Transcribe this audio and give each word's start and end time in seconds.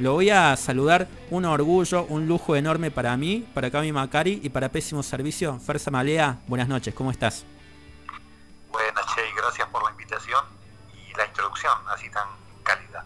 Lo 0.00 0.12
voy 0.12 0.30
a 0.30 0.54
saludar, 0.54 1.08
un 1.28 1.44
orgullo, 1.44 2.04
un 2.04 2.28
lujo 2.28 2.54
enorme 2.54 2.92
para 2.92 3.16
mí, 3.16 3.44
para 3.52 3.68
Cami 3.68 3.90
Macari 3.90 4.38
y 4.44 4.48
para 4.48 4.68
Pésimo 4.68 5.02
Servicio. 5.02 5.58
Fersa 5.58 5.90
Malea, 5.90 6.38
buenas 6.46 6.68
noches, 6.68 6.94
¿cómo 6.94 7.10
estás? 7.10 7.44
Buenas, 8.70 9.04
Che, 9.12 9.22
gracias 9.36 9.66
por 9.70 9.82
la 9.82 9.90
invitación 9.90 10.44
y 10.94 11.12
la 11.16 11.26
introducción 11.26 11.72
así 11.88 12.08
tan 12.10 12.28
cálida. 12.62 13.04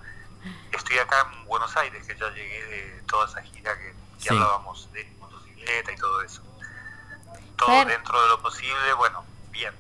Estoy 0.71 0.99
acá 0.99 1.27
en 1.33 1.47
Buenos 1.47 1.75
Aires, 1.79 2.07
que 2.07 2.15
ya 2.15 2.29
llegué 2.29 2.63
de 2.67 3.03
toda 3.09 3.27
esa 3.27 3.41
gira 3.41 3.73
que, 3.79 4.29
hablábamos 4.29 4.93
de 4.93 5.11
motocicleta 5.19 5.93
y 5.93 5.97
todo 5.97 6.21
eso. 6.21 6.43
Todo 7.57 7.87
dentro 7.87 8.21
de 8.21 8.29
lo 8.29 8.43
posible, 8.43 8.93
bueno, 8.99 9.25
bien. 9.51 9.73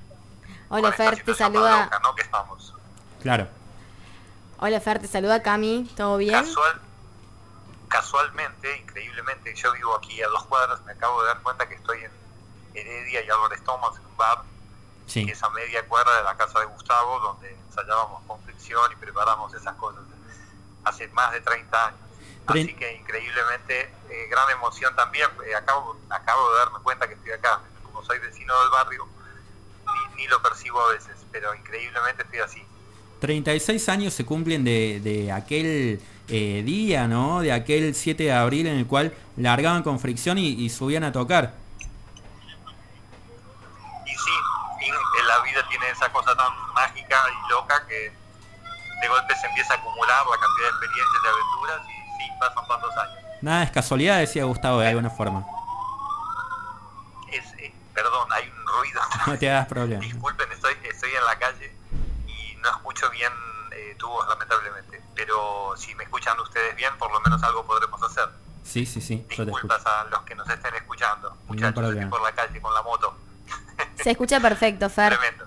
Hola 0.70 0.90
Fer, 0.92 1.22
te 1.22 1.34
saluda. 1.34 1.90
¿no? 2.02 2.14
que 2.14 2.22
estamos. 2.22 2.74
Claro. 3.20 3.48
Hola 4.56 4.80
Fer, 4.80 4.98
te 4.98 5.08
saluda 5.08 5.42
Cami, 5.42 5.90
¿todo 5.94 6.16
bien? 6.16 6.42
Casual, 6.42 6.80
casualmente, 7.92 8.74
increíblemente, 8.78 9.54
yo 9.54 9.70
vivo 9.72 9.94
aquí 9.94 10.22
a 10.22 10.28
dos 10.28 10.44
cuadras, 10.44 10.82
me 10.86 10.92
acabo 10.92 11.20
de 11.22 11.28
dar 11.28 11.42
cuenta 11.42 11.68
que 11.68 11.74
estoy 11.74 12.02
en 12.02 12.10
Heredia 12.74 13.22
y 13.22 13.28
Álvarez 13.28 13.62
Thomas, 13.64 13.94
en 13.98 14.06
un 14.06 14.16
bar, 14.16 14.42
que 15.12 15.30
es 15.30 15.42
a 15.42 15.50
media 15.50 15.86
cuadra 15.86 16.16
de 16.16 16.24
la 16.24 16.34
casa 16.34 16.60
de 16.60 16.66
Gustavo, 16.66 17.20
donde 17.20 17.54
ensayábamos 17.68 18.22
confección 18.26 18.90
y 18.92 18.96
preparamos 18.96 19.52
esas 19.52 19.74
cosas 19.74 20.00
hace 20.84 21.06
más 21.08 21.32
de 21.32 21.42
30 21.42 21.86
años. 21.86 22.00
Así 22.46 22.74
que 22.74 22.96
increíblemente, 22.96 23.92
eh, 24.08 24.26
gran 24.30 24.50
emoción 24.50 24.96
también, 24.96 25.28
eh, 25.46 25.54
acabo, 25.54 25.96
acabo 26.08 26.50
de 26.50 26.58
darme 26.58 26.78
cuenta 26.82 27.06
que 27.06 27.14
estoy 27.14 27.32
acá, 27.32 27.60
como 27.84 28.02
soy 28.04 28.18
vecino 28.20 28.58
del 28.62 28.70
barrio, 28.70 29.06
ni, 30.16 30.26
lo 30.28 30.40
percibo 30.40 30.80
a 30.80 30.92
veces, 30.92 31.16
pero 31.30 31.54
increíblemente 31.54 32.22
estoy 32.22 32.38
así. 32.38 32.64
36 33.20 33.88
años 33.90 34.14
se 34.14 34.24
cumplen 34.24 34.64
de, 34.64 34.98
de 35.00 35.30
aquel 35.30 36.00
eh, 36.28 36.62
día, 36.64 37.08
¿no? 37.08 37.40
De 37.40 37.52
aquel 37.52 37.94
7 37.94 38.24
de 38.24 38.32
abril 38.32 38.66
en 38.66 38.78
el 38.78 38.86
cual 38.86 39.14
largaban 39.36 39.82
con 39.82 39.98
fricción 39.98 40.38
y, 40.38 40.68
subían 40.70 41.04
a 41.04 41.12
tocar. 41.12 41.54
Y 44.06 44.10
sí, 44.10 44.90
la 45.26 45.42
vida 45.42 45.66
tiene 45.68 45.90
esa 45.90 46.10
cosa 46.12 46.34
tan 46.36 46.52
mágica 46.74 47.16
y 47.28 47.50
loca 47.50 47.86
que 47.86 48.12
de 49.02 49.08
golpe 49.08 49.34
se 49.36 49.46
empieza 49.46 49.74
a 49.74 49.76
acumular 49.76 50.24
la 50.26 50.38
cantidad 50.38 50.64
de 50.64 50.70
experiencias, 50.70 51.22
de 51.22 51.28
aventuras 51.28 51.80
y 51.88 52.22
sí, 52.22 52.30
pasan 52.38 52.68
tantos 52.68 52.96
años. 52.96 53.18
Nada, 53.42 53.62
es 53.64 53.70
casualidad, 53.72 54.18
decía 54.18 54.44
Gustavo 54.44 54.78
de 54.78 54.88
alguna 54.88 55.10
forma. 55.10 55.44
Es, 57.32 57.52
eh, 57.58 57.74
perdón, 57.92 58.28
hay 58.32 58.48
un 58.48 58.66
ruido. 58.66 59.00
No 59.26 59.38
te 59.38 59.50
hagas 59.50 59.66
problema. 59.66 60.00
Disculpen, 60.04 60.50
estoy, 60.52 60.74
estoy 60.84 61.10
en 61.10 61.24
la 61.24 61.38
calle 61.38 61.74
y 62.26 62.56
no 62.56 62.70
escucho 62.70 63.10
bien 63.10 63.32
tubos, 64.02 64.26
lamentablemente 64.28 65.02
pero 65.14 65.74
si 65.76 65.94
me 65.94 66.04
escuchan 66.04 66.38
ustedes 66.40 66.74
bien, 66.76 66.90
por 66.98 67.12
lo 67.12 67.20
menos 67.20 67.42
algo 67.42 67.64
podremos 67.64 68.02
hacer. 68.02 68.28
Sí, 68.64 68.86
sí, 68.86 69.00
sí. 69.00 69.24
Disculpas 69.28 69.84
a 69.86 70.04
los 70.10 70.22
que 70.22 70.34
nos 70.34 70.48
estén 70.48 70.74
escuchando, 70.74 71.36
muchachos, 71.46 71.94
aquí 71.94 72.06
por 72.06 72.22
la 72.22 72.32
calle 72.32 72.60
con 72.60 72.72
la 72.72 72.82
moto. 72.82 73.14
Se 74.02 74.10
escucha 74.10 74.40
perfecto, 74.40 74.88
Fer. 74.88 75.16
Tremendo. 75.16 75.46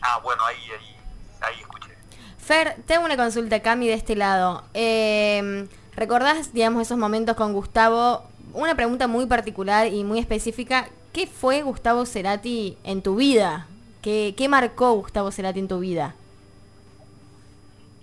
Ah, 0.00 0.20
bueno, 0.22 0.44
ahí, 0.44 0.56
ahí, 0.56 0.96
ahí 1.40 1.60
escuché. 1.60 1.96
Fer, 2.38 2.76
tengo 2.86 3.04
una 3.04 3.16
consulta, 3.16 3.60
Cami, 3.60 3.88
de 3.88 3.94
este 3.94 4.16
lado. 4.16 4.64
Eh, 4.74 5.68
¿Recordás, 5.94 6.52
digamos, 6.52 6.82
esos 6.82 6.98
momentos 6.98 7.36
con 7.36 7.52
Gustavo? 7.52 8.24
Una 8.52 8.74
pregunta 8.74 9.06
muy 9.06 9.26
particular 9.26 9.86
y 9.86 10.04
muy 10.04 10.18
específica. 10.18 10.88
¿Qué 11.12 11.26
fue 11.26 11.62
Gustavo 11.62 12.06
Cerati 12.06 12.78
en 12.84 13.02
tu 13.02 13.16
vida? 13.16 13.66
¿Qué, 14.00 14.34
qué 14.36 14.48
marcó 14.48 14.92
Gustavo 14.92 15.30
Cerati 15.30 15.60
en 15.60 15.68
tu 15.68 15.78
vida? 15.78 16.14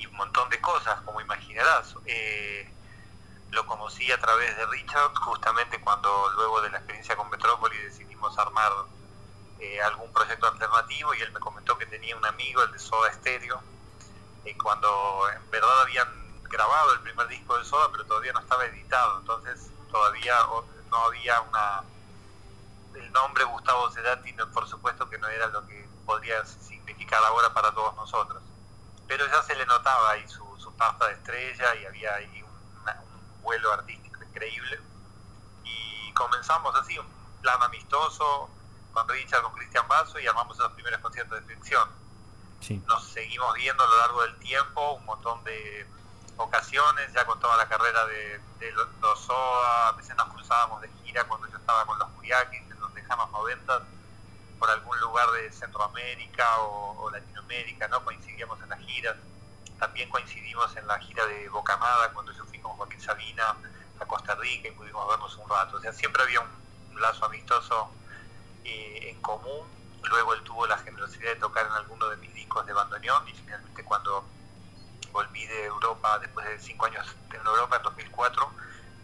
Montón 0.08 0.50
de 0.50 0.59
cosas, 0.59 1.02
como 1.02 1.22
imaginarás. 1.22 1.95
Eh, 2.05 2.69
lo 3.52 3.66
conocí 3.66 4.11
a 4.11 4.19
través 4.19 4.55
de 4.58 4.66
Richard, 4.67 5.16
justamente 5.16 5.81
cuando 5.81 6.30
luego 6.36 6.61
de 6.61 6.69
la 6.69 6.78
experiencia 6.78 7.16
con 7.16 7.30
Metrópoli 7.30 7.78
decidimos 7.78 8.38
armar 8.38 8.72
eh, 9.59 9.81
algún 9.81 10.11
proyecto 10.14 10.47
alternativo 10.47 11.14
y 11.15 11.21
él 11.21 11.32
me 11.32 11.39
comentó 11.39 11.77
que 11.77 11.86
tenía 11.88 12.15
un 12.15 12.26
amigo, 12.26 12.61
el 12.61 12.71
de 12.71 12.80
Soda 12.80 13.11
Stereo, 13.14 13.61
y 14.45 14.54
cuando 14.55 15.27
en 15.33 15.49
verdad 15.49 15.82
habían 15.82 16.08
grabado 16.43 16.93
el 16.93 16.99
primer 16.99 17.27
disco 17.27 17.58
de 17.58 17.65
Soda, 17.65 17.89
pero 17.92 18.05
todavía 18.05 18.33
no 18.33 18.39
estaba 18.39 18.65
editado, 18.65 19.20
entonces 19.20 19.71
todavía 19.92 20.36
no 20.92 20.98
había 21.05 21.42
una... 21.42 21.83
El 22.93 23.11
nombre 23.11 23.43
Gustavo 23.45 23.89
Cerati, 23.92 24.33
por 24.54 24.67
supuesto 24.67 25.09
que 25.09 25.17
no 25.17 25.27
era 25.27 25.48
lo 25.48 25.65
que 25.65 25.88
podría 26.05 26.45
significar 26.45 27.23
ahora 27.23 27.54
para 27.54 27.71
todos 27.71 27.95
nosotros 27.95 28.42
pero 29.09 29.25
ya 29.25 29.42
se 29.42 29.55
le 29.55 29.65
notaba 29.65 30.11
ahí 30.11 30.25
su, 30.30 30.45
su 30.59 30.71
pasta 30.73 31.08
de 31.08 31.14
estrella 31.14 31.75
y 31.75 31.86
había 31.87 32.14
ahí 32.14 32.43
un, 32.43 32.49
vuelo 33.42 33.73
artístico 33.73 34.23
increíble. 34.23 34.80
Y 35.64 36.14
comenzamos 36.14 36.75
así, 36.75 36.99
un 36.99 37.08
plan 37.42 37.61
amistoso 37.64 38.49
con 38.93 39.09
Richard, 39.09 39.42
con 39.42 39.53
Cristian 39.53 39.87
Basso 39.87 40.20
y 40.20 40.27
armamos 40.27 40.55
esos 40.58 40.71
primeros 40.73 41.02
conciertos 41.02 41.39
de 41.39 41.55
ficción. 41.55 41.89
Nos 42.86 43.08
seguimos 43.08 43.52
viendo 43.55 43.83
a 43.83 43.87
lo 43.87 43.97
largo 43.97 44.21
del 44.21 44.37
tiempo, 44.37 44.93
un 44.93 45.05
montón 45.05 45.43
de 45.43 45.87
ocasiones, 46.37 47.11
ya 47.11 47.26
con 47.26 47.39
toda 47.39 47.58
la 47.58 47.67
carrera 47.67 48.05
de, 48.05 48.39
los, 48.73 49.20
SOA, 49.21 49.87
a 49.87 49.91
veces 49.93 50.15
nos 50.17 50.27
cruzábamos 50.27 50.81
de 50.81 50.89
gira 51.03 51.23
cuando 51.23 51.47
yo 51.47 51.58
estaba 51.58 51.83
con 51.87 51.97
los 51.97 52.08
Curiaquis 52.09 52.61
en 52.61 52.80
los 52.80 52.93
lejanos 52.93 53.31
90 53.31 53.81
por 54.59 54.70
algún 54.70 54.99
lugar 54.99 55.31
de 55.31 55.52
Centroamérica 55.52 56.59
o, 56.59 57.09
Latinoamérica, 57.09 57.87
¿no? 57.87 58.03
Coincidíamos 58.03 58.61
en 58.61 58.70
las 58.70 58.80
giras. 58.81 59.15
También 59.80 60.09
coincidimos 60.09 60.75
en 60.75 60.86
la 60.86 60.99
gira 60.99 61.25
de 61.25 61.47
Bocamada, 61.49 62.11
cuando 62.11 62.33
yo 62.33 62.45
fui 62.45 62.59
con 62.59 62.73
Joaquín 62.73 63.02
Sabina 63.02 63.55
a 63.99 64.05
Costa 64.05 64.36
Rica 64.36 64.67
y 64.67 64.71
pudimos 64.71 65.08
vernos 65.08 65.36
un 65.37 65.49
rato. 65.49 65.77
O 65.77 65.80
sea, 65.80 65.93
siempre 65.93 66.21
había 66.21 66.42
un, 66.42 66.59
lazo 66.99 67.25
amistoso 67.25 67.89
eh, 68.65 69.11
en 69.11 69.21
común. 69.21 69.65
Luego 70.03 70.33
él 70.33 70.43
tuvo 70.43 70.67
la 70.67 70.77
generosidad 70.80 71.30
de 71.30 71.36
tocar 71.37 71.65
en 71.65 71.71
alguno 71.71 72.09
de 72.09 72.17
mis 72.17 72.33
discos 72.33 72.65
de 72.65 72.73
bandoneón 72.73 73.27
y 73.30 73.33
finalmente 73.33 73.86
cuando 73.86 74.26
volví 75.14 75.45
de 75.45 75.65
Europa, 75.65 76.20
después 76.20 76.45
de 76.45 76.59
cinco 76.59 76.86
años 76.86 77.08
en 77.31 77.45
Europa, 77.45 77.77
en 77.77 77.83
2004, 77.83 78.52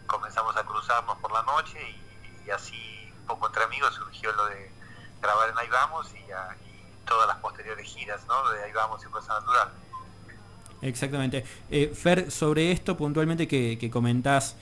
comenzamos 0.08 0.58
a 0.58 0.64
cruzarnos 0.64 1.18
por 1.20 1.32
la 1.32 1.44
noche 1.44 1.80
y 2.46 2.50
así, 2.50 3.14
un 3.22 3.28
poco 3.28 3.48
entre 3.48 3.64
amigos, 3.64 3.96
surgió 3.96 4.32
lo 4.34 4.46
de 4.48 4.75
grabar 5.22 5.50
en 5.50 5.58
Ahí 5.58 5.68
Vamos 5.70 6.08
y, 6.14 6.26
todas 7.06 7.28
las 7.28 7.38
posteriores 7.38 7.86
giras 7.88 8.22
¿no? 8.28 8.50
de 8.50 8.64
Ahí 8.64 8.72
Vamos 8.72 9.04
y 9.04 9.08
Fuerza 9.08 9.40
Natural. 9.40 9.70
Exactamente. 10.82 11.46
Eh, 11.70 11.94
Fer, 11.96 12.32
sobre 12.32 12.72
esto 12.72 12.98
puntualmente 12.98 13.48
que, 13.48 13.78
que 13.80 13.90
comentás, 13.90 14.56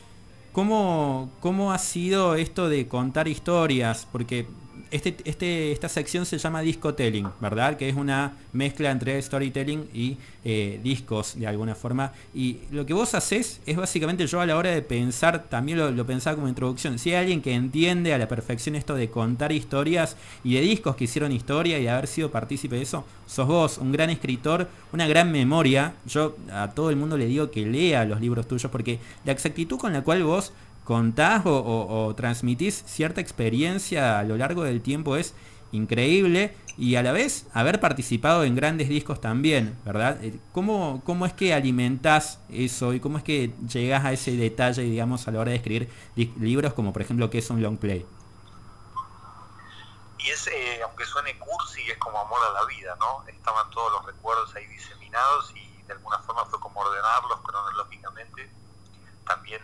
¿cómo, 0.52 1.32
¿cómo 1.40 1.72
ha 1.72 1.78
sido 1.80 2.36
esto 2.36 2.70
de 2.70 2.88
contar 2.88 3.28
historias? 3.28 4.08
Porque 4.12 4.48
este, 4.94 5.18
este, 5.26 5.72
esta 5.72 5.90
sección 5.90 6.24
se 6.26 6.38
llama 6.38 6.62
discotelling, 6.62 7.28
¿verdad? 7.42 7.78
Que 7.78 7.90
es 7.90 7.96
una 7.96 8.38
mezcla 8.54 8.92
entre 8.92 9.20
storytelling 9.20 9.90
y 9.92 10.18
eh, 10.46 10.80
discos 10.84 11.34
de 11.36 11.48
alguna 11.48 11.74
forma. 11.74 12.12
Y 12.32 12.60
lo 12.70 12.86
que 12.86 12.94
vos 12.94 13.16
haces 13.16 13.60
es 13.66 13.76
básicamente 13.76 14.28
yo 14.28 14.40
a 14.40 14.46
la 14.46 14.56
hora 14.56 14.70
de 14.70 14.84
pensar, 14.84 15.46
también 15.50 15.98
lo, 15.98 16.06
pensaba 16.06 16.36
como 16.36 16.48
introducción, 16.48 17.00
si 17.00 17.10
hay 17.10 17.16
alguien 17.16 17.42
que 17.42 17.54
entiende 17.56 18.14
a 18.14 18.20
la 18.20 18.28
perfección 18.28 18.76
esto 18.76 18.94
de 18.94 19.10
contar 19.10 19.52
historias 19.52 20.16
y 20.44 20.54
de 20.54 20.62
discos 20.62 20.96
que 20.96 21.06
hicieron 21.06 21.32
historia 21.32 21.80
y 21.80 21.84
de 21.84 21.90
haber 21.90 22.06
sido 22.06 22.30
partícipe 22.30 22.76
de 22.76 22.84
eso, 22.84 23.04
sos 23.26 23.48
vos, 23.48 23.80
un 23.80 23.92
gran 23.92 24.12
escritor, 24.12 24.70
una 24.92 25.08
gran 25.08 25.32
memoria. 25.32 25.96
Yo 26.06 26.36
a 26.52 26.70
todo 26.70 26.92
el 26.92 26.98
mundo 26.98 27.18
le 27.18 27.26
digo 27.26 27.50
que 27.50 27.66
lea 27.66 28.06
los 28.06 28.22
libros 28.22 28.48
tuyos 28.48 28.72
porque 28.72 29.00
la 29.26 29.32
exactitud 29.32 29.80
con 29.80 29.92
la 29.92 30.04
cual 30.04 30.24
vos 30.24 30.54
contás 30.84 31.44
o, 31.46 32.14
transmitís 32.16 32.84
cierta 32.86 33.22
experiencia 33.22 34.20
a 34.20 34.24
lo 34.24 34.38
largo 34.38 34.64
del 34.64 34.82
tiempo 34.82 35.16
es 35.16 35.34
increíble 35.72 36.56
y 36.78 36.96
a 36.96 37.04
la 37.04 37.12
vez 37.12 37.48
haber 37.54 37.80
participado 37.80 38.44
en 38.44 38.56
grandes 38.56 38.90
discos 38.90 39.22
también, 39.22 39.80
¿verdad? 39.86 40.24
Eh, 40.24 40.40
¿Cómo, 40.52 41.02
cómo 41.06 41.26
es 41.26 41.34
que 41.34 41.54
alimentás 41.54 42.40
eso 42.50 42.94
y 42.94 43.00
cómo 43.00 43.18
es 43.18 43.24
que 43.24 43.54
llegás 43.68 44.06
a 44.06 44.12
ese 44.12 44.36
detalle, 44.36 44.82
digamos, 44.84 45.28
a 45.28 45.32
la 45.32 45.40
hora 45.40 45.52
de 45.52 45.58
escribir 45.58 45.90
libros 46.16 46.74
como 46.74 46.94
por 46.94 47.02
ejemplo 47.02 47.30
que 47.30 47.40
es 47.40 47.50
un 47.50 47.62
long 47.62 47.78
play? 47.78 48.06
Y 50.20 50.30
es, 50.30 50.48
eh, 50.48 50.82
aunque 50.84 51.06
suene 51.06 51.38
cursi, 51.38 51.82
es 51.90 51.98
como 51.98 52.18
amor 52.20 52.40
a 52.50 52.54
la 52.54 52.66
vida, 52.66 52.96
¿no? 53.00 53.24
Estaban 53.28 53.70
todos 53.72 53.92
los 53.92 54.06
recuerdos 54.06 54.56
ahí 54.56 54.66
diseminados 54.68 55.52
y 55.56 55.84
de 55.86 55.94
alguna 55.94 56.18
forma 56.20 56.46
fue 56.46 56.60
como 56.60 56.80
ordenarlos 56.80 57.42
cronológicamente. 57.42 58.50
También 59.26 59.62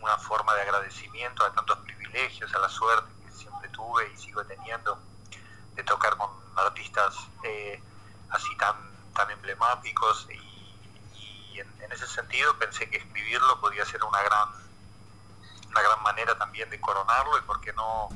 una 0.00 0.16
forma 0.18 0.54
de 0.54 0.62
agradecimiento 0.62 1.44
a 1.44 1.52
tantos 1.52 1.78
privilegios, 1.78 2.54
a 2.54 2.58
la 2.58 2.68
suerte 2.68 3.10
que 3.24 3.32
siempre 3.32 3.68
tuve 3.70 4.10
y 4.12 4.16
sigo 4.16 4.44
teniendo 4.44 4.98
de 5.74 5.82
tocar 5.84 6.16
con 6.16 6.30
artistas 6.56 7.14
eh, 7.44 7.80
así 8.30 8.56
tan, 8.56 8.76
tan 9.14 9.30
emblemáticos 9.30 10.26
y, 10.30 11.58
en, 11.58 11.92
ese 11.92 12.06
sentido 12.06 12.56
pensé 12.58 12.88
que 12.88 12.98
escribirlo 12.98 13.60
podía 13.60 13.84
ser 13.84 14.04
una 14.04 14.22
gran, 14.22 14.48
una 15.68 15.82
gran 15.82 16.02
manera 16.02 16.36
también 16.36 16.68
de 16.70 16.80
coronarlo 16.80 17.38
y 17.38 17.40
por 17.42 17.60
qué 17.60 17.72
no 17.72 18.10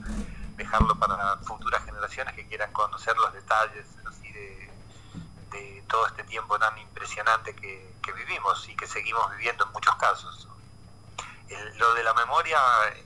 dejarlo 0.56 0.94
para 0.96 1.38
futuras 1.38 1.84
generaciones 1.84 2.34
que 2.34 2.46
quieran 2.46 2.70
conocer 2.72 3.16
los 3.16 3.32
detalles 3.32 3.86
así 4.06 4.30
de, 4.30 4.70
de 5.52 5.84
todo 5.88 6.06
este 6.06 6.24
tiempo 6.24 6.58
tan 6.58 6.76
impresionante 6.78 7.54
que, 7.54 7.90
vivimos 8.14 8.68
y 8.68 8.76
que 8.76 8.86
seguimos 8.86 9.30
viviendo 9.32 9.64
en 9.64 9.72
muchos 9.72 9.96
casos. 9.96 10.48
Lo 11.76 11.94
de 11.94 12.02
la 12.02 12.14
memoria 12.14 12.58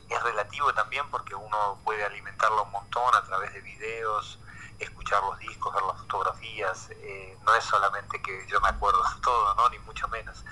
es 0.08 0.22
relativo 0.22 0.72
también 0.74 1.08
porque 1.10 1.34
uno 1.34 1.78
puede 1.84 2.04
alimentarlo 2.04 2.64
un 2.64 2.72
montón 2.72 3.14
a 3.14 3.22
través 3.22 3.52
de 3.52 3.60
videos, 3.60 4.38
escuchar 4.78 5.22
los 5.22 5.38
discos, 5.38 5.74
ver 5.74 5.82
las 5.84 5.98
fotografías. 5.98 6.88
Eh, 6.90 7.36
no 7.44 7.54
es 7.54 7.64
solamente 7.64 8.20
que 8.20 8.46
yo 8.48 8.60
me 8.60 8.68
acuerdo 8.68 9.02
de 9.02 9.20
todo, 9.22 9.54
¿no? 9.54 9.68
ni 9.70 9.78
mucho 9.80 10.08
menos. 10.08 10.44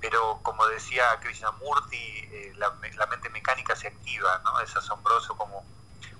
Pero 0.00 0.40
como 0.42 0.66
decía 0.66 1.18
Krishnamurti, 1.20 1.96
eh, 1.96 2.52
la, 2.56 2.72
la 2.96 3.06
mente 3.06 3.30
mecánica 3.30 3.74
se 3.74 3.88
activa, 3.88 4.40
¿no? 4.44 4.60
es 4.60 4.74
asombroso 4.76 5.36
como 5.36 5.64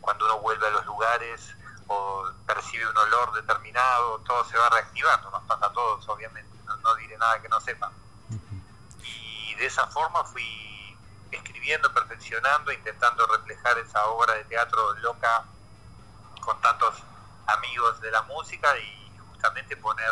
cuando 0.00 0.24
uno 0.26 0.40
vuelve 0.40 0.66
a 0.66 0.70
los 0.70 0.86
lugares 0.86 1.54
o 1.86 2.30
percibe 2.46 2.88
un 2.88 2.96
olor 2.96 3.32
determinado, 3.34 4.18
todo 4.20 4.44
se 4.44 4.56
va 4.56 4.68
reactivando, 4.70 5.30
nos 5.30 5.42
pasa 5.44 5.66
a 5.66 5.72
todos, 5.72 6.08
obviamente, 6.08 6.50
no, 6.66 6.94
diré 6.96 7.16
nada 7.18 7.40
que 7.40 7.48
no 7.48 7.60
sepan. 7.60 7.92
Y 9.02 9.54
de 9.56 9.66
esa 9.66 9.86
forma 9.88 10.24
fui 10.24 10.73
escribiendo, 11.64 11.92
perfeccionando, 11.94 12.72
intentando 12.72 13.26
reflejar 13.26 13.78
esa 13.78 14.04
obra 14.08 14.34
de 14.34 14.44
teatro 14.44 14.92
loca 14.96 15.44
con 16.40 16.60
tantos 16.60 16.94
amigos 17.46 18.00
de 18.02 18.10
la 18.10 18.22
música 18.22 18.68
y 18.78 19.18
justamente 19.30 19.74
poner 19.78 20.10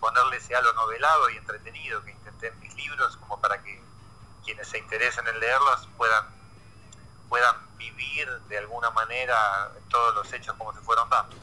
ponerle 0.00 0.36
ese 0.36 0.54
halo 0.54 0.72
novelado 0.72 1.28
y 1.28 1.36
entretenido 1.36 2.02
que 2.04 2.12
intenté 2.12 2.48
en 2.48 2.60
mis 2.60 2.74
libros 2.76 3.16
como 3.18 3.38
para 3.38 3.62
que 3.62 3.82
quienes 4.44 4.66
se 4.68 4.78
interesen 4.78 5.26
en 5.26 5.38
leerlos 5.40 5.88
puedan 5.98 6.24
puedan 7.28 7.56
vivir 7.76 8.26
de 8.48 8.58
alguna 8.58 8.90
manera 8.90 9.70
todos 9.90 10.14
los 10.14 10.32
hechos 10.32 10.54
como 10.56 10.72
se 10.72 10.80
fueron 10.80 11.10
dando. 11.10 11.36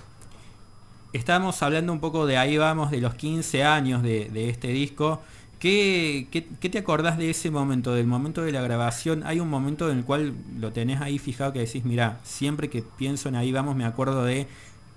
Estamos 1.14 1.62
hablando 1.62 1.94
un 1.94 2.02
poco 2.02 2.26
de 2.26 2.38
ahí 2.38 2.58
vamos, 2.58 2.90
de 2.90 3.00
los 3.00 3.14
15 3.14 3.64
años 3.64 4.02
de, 4.02 4.50
este 4.50 4.70
disco. 4.70 5.24
¿Qué, 5.66 6.28
¿Qué, 6.62 6.70
te 6.70 6.78
acordás 6.78 7.18
de 7.18 7.32
ese 7.32 7.50
momento, 7.50 7.92
del 7.92 8.06
momento 8.06 8.44
de 8.44 8.52
la 8.52 8.62
grabación? 8.62 9.26
Hay 9.26 9.40
un 9.40 9.50
momento 9.50 9.90
en 9.90 9.98
el 9.98 10.06
cual 10.06 10.36
lo 10.60 10.72
tenés 10.72 11.02
ahí 11.02 11.18
fijado 11.18 11.54
que 11.54 11.58
decís, 11.58 11.84
mira, 11.84 12.20
siempre 12.24 12.70
que 12.70 12.84
pienso 12.84 13.30
en 13.30 13.36
ahí 13.36 13.52
vamos 13.52 13.76
me 13.76 13.84
acuerdo 13.84 14.24
de 14.24 14.48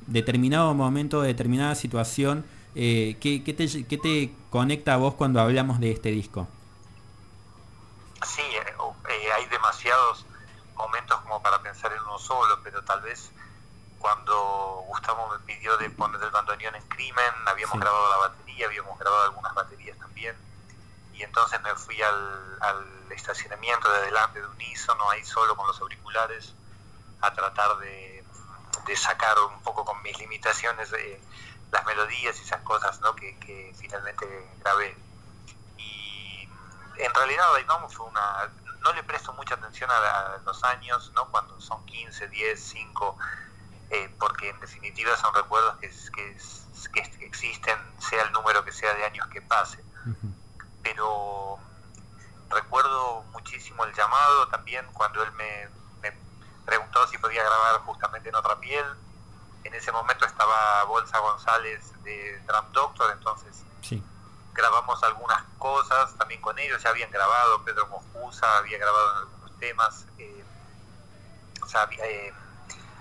determinado 0.08 0.74
momento, 0.74 1.22
de 1.22 1.28
determinada 1.28 1.74
situación. 1.74 2.44
Eh, 2.74 3.16
¿qué, 3.18 3.42
qué, 3.42 3.54
te, 3.54 3.86
¿Qué 3.86 3.96
te 3.96 4.30
conecta 4.50 4.92
a 4.92 4.98
vos 4.98 5.14
cuando 5.14 5.40
hablamos 5.40 5.80
de 5.80 5.90
este 5.90 6.10
disco? 6.10 6.46
Sí, 8.26 8.42
eh, 8.42 8.74
eh, 9.08 9.32
hay 9.32 9.46
demasiados 9.46 10.26
momentos 10.76 11.18
como 11.22 11.40
para 11.40 11.62
pensar 11.62 11.90
en 11.94 12.02
uno 12.02 12.18
solo, 12.18 12.60
pero 12.62 12.82
tal 12.82 13.00
vez 13.00 13.30
cuando 13.98 14.84
Gustavo 14.86 15.30
me 15.30 15.38
pidió 15.46 15.78
de 15.78 15.88
poner 15.88 16.22
el 16.22 16.30
bandoneón 16.30 16.74
en 16.74 16.82
Crimen, 16.88 17.32
habíamos 17.46 17.80
grabado 17.80 18.10
la 18.10 18.28
batería, 18.28 18.66
habíamos 18.66 18.98
grabado 18.98 19.24
algunas 19.24 19.54
baterías 19.54 19.96
también, 19.96 20.36
y 21.18 21.24
entonces 21.24 21.60
me 21.62 21.74
fui 21.74 22.00
al, 22.00 22.94
estacionamiento 23.10 23.90
de 23.90 24.02
delante 24.02 24.40
de 24.40 24.46
Unísono, 24.46 25.10
ahí 25.10 25.24
solo 25.24 25.56
con 25.56 25.66
los 25.66 25.80
auriculares, 25.80 26.54
a 27.20 27.32
tratar 27.32 27.76
de, 27.78 28.24
sacar 28.94 29.36
un 29.40 29.60
poco 29.62 29.84
con 29.84 30.00
mis 30.02 30.16
limitaciones 30.18 30.90
de 30.90 31.20
las 31.72 31.84
melodías 31.84 32.38
y 32.38 32.42
esas 32.42 32.62
cosas 32.62 33.00
¿no? 33.00 33.14
que, 33.16 33.74
finalmente 33.76 34.26
grabé. 34.60 34.96
Y 35.76 36.48
en 36.96 37.12
realidad 37.12 37.46
vamos 37.66 37.92
fue 37.92 38.06
una, 38.06 38.48
no 38.80 38.92
le 38.92 39.02
presto 39.02 39.32
mucha 39.32 39.54
atención 39.54 39.90
a, 39.90 40.38
los 40.44 40.62
años, 40.64 41.10
¿no? 41.14 41.28
Cuando 41.30 41.60
son 41.60 41.84
15, 41.84 42.28
10, 42.28 42.60
5, 42.60 43.18
porque 44.18 44.50
en 44.50 44.60
definitiva 44.60 45.16
son 45.16 45.34
recuerdos 45.34 45.76
que, 45.80 45.90
que, 46.92 47.24
existen, 47.24 47.76
sea 47.98 48.22
el 48.22 48.32
número 48.32 48.64
que 48.64 48.72
sea 48.72 48.94
de 48.94 49.04
años 49.04 49.26
que 49.26 49.42
pase. 49.42 49.82
Pero 50.92 51.58
recuerdo 52.48 53.22
muchísimo 53.32 53.84
el 53.84 53.94
llamado 53.94 54.48
también 54.48 54.86
cuando 54.92 55.22
él 55.22 55.32
me, 55.32 55.68
me, 56.00 56.16
preguntó 56.64 57.06
si 57.08 57.18
podía 57.18 57.42
grabar 57.42 57.80
justamente 57.80 58.28
en 58.28 58.34
otra 58.34 58.58
piel. 58.58 58.86
En 59.64 59.74
ese 59.74 59.92
momento 59.92 60.24
estaba 60.24 60.84
Bolsa 60.84 61.18
González 61.18 61.92
de 62.04 62.40
Drum 62.46 62.72
Doctor, 62.72 63.10
entonces 63.12 63.64
sí 63.82 64.02
grabamos 64.58 65.00
algunas 65.04 65.44
cosas 65.58 66.12
también 66.16 66.40
con 66.40 66.58
ellos, 66.58 66.82
ya 66.82 66.90
habían 66.90 67.10
grabado, 67.12 67.62
Pedro 67.62 67.86
Moscusa 67.86 68.58
había 68.58 68.76
grabado 68.76 69.12
en 69.12 69.18
algunos 69.18 69.58
temas, 69.60 70.04
eh, 70.18 70.44
o 71.62 71.66
sea, 71.66 71.88
eh, 71.92 72.34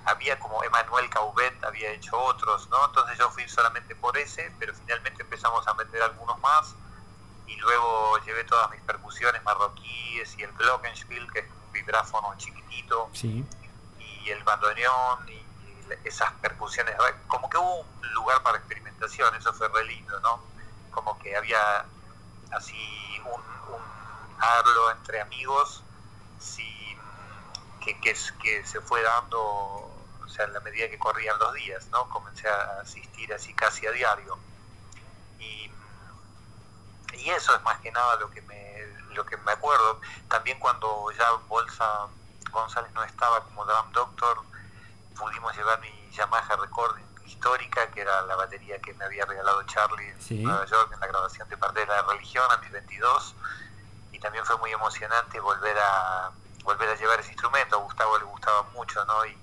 había, 0.06 0.38
como 0.38 0.64
Emanuel 0.64 1.10
Caubet 1.10 1.64
había 1.64 1.90
hecho 1.92 2.16
otros, 2.16 2.70
¿no? 2.70 2.86
Entonces 2.86 3.18
yo 3.18 3.30
fui 3.32 3.50
solamente 3.50 3.96
por 3.96 4.16
ese, 4.18 4.54
pero 4.60 4.74
finalmente 4.76 5.24
empezamos 5.24 5.68
a 5.68 5.74
meter 5.74 6.02
algunos 6.04 6.40
más 6.42 6.76
y 7.48 7.56
luego 7.56 8.18
llevé 8.26 8.44
todas 8.44 8.70
mis 8.72 8.82
percusiones 8.82 9.44
marroquíes 9.44 10.38
y 10.38 10.44
el 10.44 10.52
glockenspiel, 10.54 11.32
que 11.32 11.40
es 11.40 11.46
un 11.46 11.72
vibráfono 11.72 12.34
chiquitito, 12.38 13.10
y 13.24 14.30
el 14.30 14.44
bandoneón 14.44 15.28
y 15.30 15.46
esas 16.04 16.32
percusiones, 16.34 16.96
como 17.28 17.50
que 17.50 17.58
hubo 17.58 17.80
un 17.80 18.14
lugar 18.14 18.44
para 18.44 18.58
experimentación, 18.58 19.34
eso 19.36 19.54
fue 19.54 19.70
re 19.70 19.86
lindo, 19.86 20.20
¿no? 20.20 20.42
como 20.98 21.18
que 21.20 21.36
había 21.36 21.86
así 22.52 23.22
un, 23.24 23.42
un 23.74 24.92
entre 24.98 25.22
amigos 25.22 25.84
que, 27.80 28.00
que, 28.00 28.66
se 28.66 28.82
fue 28.82 29.02
dando, 29.02 29.40
o 29.40 30.28
sea, 30.28 30.46
en 30.46 30.54
la 30.54 30.60
medida 30.60 30.90
que 30.90 30.98
corrían 30.98 31.38
los 31.40 31.54
días, 31.54 31.88
¿no? 31.88 32.10
Comencé 32.10 32.50
a 32.50 32.82
asistir 32.82 33.34
así 33.34 33.54
casi 33.54 33.88
a 33.88 33.92
diario. 33.92 34.38
Y, 35.40 35.72
eso 37.14 37.56
es 37.56 37.64
más 37.64 37.80
que 37.80 37.92
nada 37.92 38.16
lo 38.18 38.30
que 38.30 38.42
me, 38.44 38.86
lo 39.14 39.26
que 39.26 39.38
me 39.38 39.52
acuerdo. 39.52 40.00
También 40.30 40.60
cuando 40.60 41.12
ya 41.12 41.32
Bolsa 41.48 42.08
González 42.52 42.92
no 42.94 43.04
estaba 43.04 43.44
como 43.44 43.66
Drum 43.66 43.92
Doctor, 43.92 44.40
pudimos 45.18 45.56
llevar 45.56 45.80
mi 45.82 46.10
Yamaha 46.12 46.56
Recording 46.56 47.06
histórica, 47.26 47.90
que 47.92 48.02
era 48.02 48.22
la 48.24 48.36
batería 48.36 48.80
que 48.80 48.94
me 48.94 49.06
había 49.06 49.26
regalado 49.26 49.62
Charlie 49.64 50.14
en 50.30 50.44
Nueva 50.44 50.66
York 50.66 50.92
en 50.94 51.00
la 51.00 51.08
grabación 51.08 51.48
de 51.50 51.58
parte 51.58 51.82
de 51.82 51.86
la 51.86 52.02
religión 52.04 52.46
a 52.52 52.58
mis 52.58 52.72
22. 52.72 53.36
Y 54.12 54.20
también 54.20 54.46
fue 54.46 54.58
muy 54.58 54.72
emocionante 54.72 55.40
volver 55.40 55.78
a 55.78 56.32
volver 56.64 56.90
a 56.90 56.96
llevar 56.96 57.20
ese 57.20 57.32
instrumento. 57.32 57.78
A 57.78 57.80
Gustavo 57.80 58.18
le 58.18 58.26
gustaba 58.26 58.64
mucho, 58.74 59.04
¿no? 59.06 59.26
Y, 59.26 59.38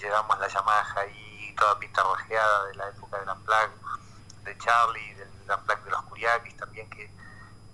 llevamos 0.00 0.38
la 0.38 0.48
Yamaha 0.48 1.06
y 1.08 1.54
toda 1.58 1.78
pinta 1.78 2.02
rojeada 2.02 2.64
de 2.68 2.74
la 2.74 2.88
época 2.88 3.18
del 3.18 3.28
Unplugged 3.28 3.70
de 4.44 4.56
Charlie, 4.56 5.14
del 5.14 5.29
Unplugged 5.52 5.84
de 5.84 5.90
los 5.90 6.02
Curiakis 6.02 6.56
también, 6.56 6.88
que 6.90 7.10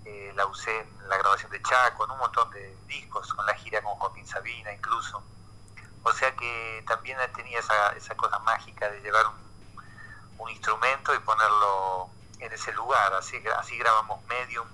eh, 0.05 0.31
la 0.35 0.45
usé 0.45 0.79
en 0.79 1.09
la 1.09 1.17
grabación 1.17 1.51
de 1.51 1.61
Chaco, 1.61 2.05
en 2.05 2.11
un 2.11 2.19
montón 2.19 2.49
de 2.51 2.75
discos, 2.87 3.33
con 3.33 3.45
la 3.45 3.53
gira 3.55 3.81
con 3.81 3.95
Joaquín 3.95 4.25
Sabina 4.25 4.71
incluso. 4.71 5.21
O 6.03 6.11
sea 6.13 6.33
que 6.35 6.83
también 6.87 7.17
tenía 7.35 7.59
esa, 7.59 7.89
esa 7.89 8.15
cosa 8.15 8.39
mágica 8.39 8.89
de 8.89 9.01
llevar 9.01 9.25
un, 9.27 10.49
instrumento 10.49 11.13
y 11.13 11.19
ponerlo 11.19 12.09
en 12.39 12.53
ese 12.53 12.71
lugar. 12.71 13.13
Así, 13.15 13.35
así 13.59 13.77
grabamos 13.77 14.23
Medium 14.27 14.67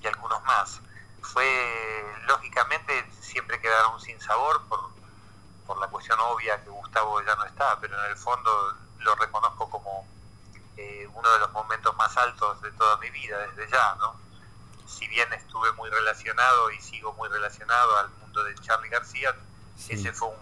y 0.00 0.06
algunos 0.06 0.42
más. 0.44 0.80
Fue, 1.20 1.44
lógicamente, 2.26 3.10
siempre 3.20 3.60
quedaron 3.60 4.00
sin 4.00 4.18
sabor 4.20 4.62
por, 4.68 4.90
por 5.66 5.78
la 5.78 5.88
cuestión 5.88 6.18
obvia 6.20 6.62
que 6.64 6.70
Gustavo 6.70 7.22
ya 7.22 7.36
no 7.36 7.44
está, 7.44 7.78
pero 7.78 8.02
en 8.02 8.10
el 8.10 8.16
fondo 8.16 8.74
lo 9.00 9.14
reconozco 9.16 9.68
como 9.68 10.06
eh, 10.78 11.08
uno 11.12 11.28
de 11.32 11.38
los 11.40 11.50
momentos 11.50 11.94
más 11.96 12.16
altos 12.16 12.62
de 12.62 12.70
toda 12.70 12.96
mi 12.98 13.10
vida 13.10 13.36
desde 13.48 13.68
ya, 13.68 13.96
¿no? 13.96 14.14
Si 14.86 15.08
bien 15.08 15.30
estuve 15.32 15.72
muy 15.72 15.90
relacionado 15.90 16.70
y 16.70 16.80
sigo 16.80 17.12
muy 17.14 17.28
relacionado 17.28 17.98
al 17.98 18.08
mundo 18.20 18.44
de 18.44 18.54
Charlie 18.54 18.88
García, 18.88 19.34
ese 19.88 20.12
fue 20.12 20.28
un, 20.28 20.36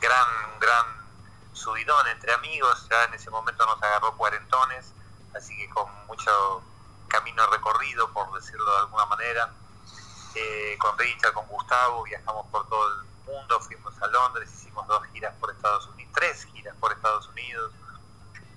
gran, 0.00 0.58
gran 0.58 0.86
subidón 1.52 2.06
entre 2.08 2.32
amigos, 2.32 2.88
ya 2.90 3.04
en 3.04 3.14
ese 3.14 3.28
momento 3.28 3.66
nos 3.66 3.82
agarró 3.82 4.16
cuarentones, 4.16 4.94
así 5.36 5.54
que 5.58 5.68
con 5.68 5.90
mucho 6.06 6.62
camino 7.08 7.46
recorrido, 7.48 8.10
por 8.12 8.32
decirlo 8.32 8.70
de 8.72 8.78
alguna 8.78 9.04
manera. 9.06 9.52
Eh, 10.34 10.76
con 10.78 10.96
Richard, 10.98 11.34
con 11.34 11.46
Gustavo, 11.48 12.02
viajamos 12.04 12.46
por 12.46 12.66
todo 12.68 13.00
el 13.00 13.06
mundo, 13.26 13.60
fuimos 13.60 14.00
a 14.00 14.06
Londres, 14.06 14.50
hicimos 14.54 14.86
dos 14.86 15.04
giras 15.12 15.34
por 15.38 15.50
Estados 15.50 15.86
Unidos, 15.88 16.12
tres 16.14 16.44
giras 16.44 16.74
por 16.80 16.92
Estados 16.92 17.28
Unidos, 17.28 17.72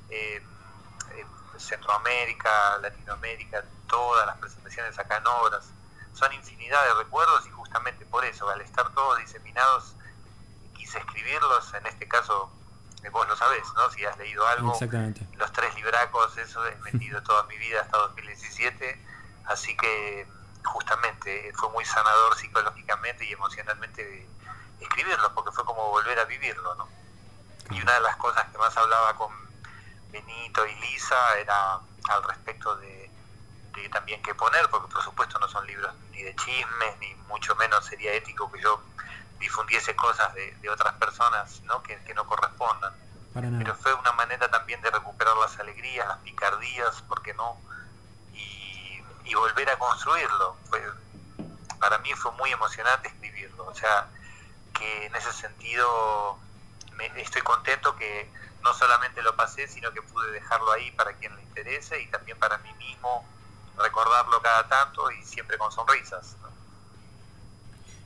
eh, 0.09 0.45
Centroamérica, 1.61 2.77
Latinoamérica, 2.79 3.63
todas 3.87 4.25
las 4.25 4.37
presentaciones 4.37 4.97
acá 4.99 5.17
en 5.17 5.27
obras. 5.27 5.65
Son 6.13 6.31
infinidad 6.33 6.83
de 6.87 6.93
recuerdos 6.95 7.45
y 7.47 7.51
justamente 7.51 8.05
por 8.05 8.25
eso, 8.25 8.49
al 8.49 8.61
estar 8.61 8.89
todos 8.93 9.19
diseminados, 9.19 9.95
quise 10.75 10.97
escribirlos, 10.97 11.73
en 11.73 11.85
este 11.87 12.07
caso 12.07 12.51
vos 13.09 13.27
lo 13.27 13.35
sabés, 13.35 13.63
¿no? 13.75 13.89
Si 13.89 14.05
has 14.05 14.17
leído 14.17 14.45
algo, 14.47 14.77
los 15.37 15.51
tres 15.51 15.75
libracos, 15.75 16.37
eso 16.37 16.65
he 16.67 16.75
metido 16.77 17.21
toda 17.23 17.43
mi 17.43 17.57
vida 17.57 17.81
hasta 17.81 17.97
2017, 17.97 19.03
así 19.45 19.75
que 19.75 20.27
justamente 20.63 21.51
fue 21.55 21.69
muy 21.69 21.83
sanador 21.85 22.35
psicológicamente 22.37 23.25
y 23.25 23.33
emocionalmente 23.33 24.27
escribirlo, 24.79 25.33
porque 25.33 25.51
fue 25.51 25.65
como 25.65 25.89
volver 25.89 26.19
a 26.19 26.25
vivirlo, 26.25 26.75
¿no? 26.75 26.87
Y 27.71 27.81
una 27.81 27.93
de 27.93 28.01
las 28.01 28.17
cosas 28.17 28.47
que 28.51 28.57
más 28.57 28.75
hablaba 28.77 29.15
con, 29.15 29.31
Benito 30.11 30.65
y 30.65 30.75
Lisa 30.75 31.37
era 31.39 31.79
al 32.09 32.23
respecto 32.23 32.75
de, 32.77 33.09
también 33.91 34.21
qué 34.21 34.35
poner, 34.35 34.69
porque 34.69 34.91
por 34.93 35.03
supuesto 35.03 35.39
no 35.39 35.47
son 35.47 35.65
libros 35.65 35.93
ni 36.11 36.23
de 36.23 36.35
chismes, 36.35 36.97
ni 36.99 37.13
mucho 37.27 37.55
menos 37.55 37.85
sería 37.85 38.13
ético 38.13 38.51
que 38.51 38.61
yo 38.61 38.81
difundiese 39.39 39.95
cosas 39.95 40.33
de, 40.33 40.69
otras 40.69 40.93
personas 40.95 41.61
¿no? 41.63 41.81
Que, 41.83 41.99
no 42.13 42.25
correspondan. 42.25 42.93
Pero 43.33 43.75
fue 43.75 43.93
una 43.93 44.11
manera 44.11 44.51
también 44.51 44.81
de 44.81 44.91
recuperar 44.91 45.35
las 45.37 45.57
alegrías, 45.57 46.05
las 46.07 46.17
picardías, 46.17 47.01
¿por 47.03 47.21
qué 47.21 47.33
no? 47.33 47.57
Y, 48.33 49.01
y 49.23 49.33
volver 49.33 49.69
a 49.69 49.79
construirlo. 49.79 50.57
Fue, 50.69 50.83
para 51.79 51.97
mí 51.99 52.13
fue 52.13 52.31
muy 52.33 52.51
emocionante 52.51 53.07
escribirlo. 53.07 53.65
O 53.65 53.73
sea, 53.73 54.07
que 54.73 55.05
en 55.05 55.15
ese 55.15 55.31
sentido 55.31 56.37
me, 56.95 57.05
estoy 57.21 57.41
contento 57.41 57.95
que 57.95 58.29
no 58.63 58.73
solamente 58.73 59.21
lo 59.21 59.35
pasé, 59.35 59.67
sino 59.67 59.91
que 59.91 60.01
pude 60.01 60.31
dejarlo 60.31 60.71
ahí 60.71 60.91
para 60.91 61.13
quien 61.13 61.35
le 61.35 61.41
interese 61.43 62.01
y 62.01 62.07
también 62.07 62.37
para 62.39 62.57
mí 62.59 62.73
mismo 62.73 63.25
recordarlo 63.77 64.41
cada 64.41 64.67
tanto 64.67 65.11
y 65.11 65.23
siempre 65.23 65.57
con 65.57 65.71
sonrisas. 65.71 66.37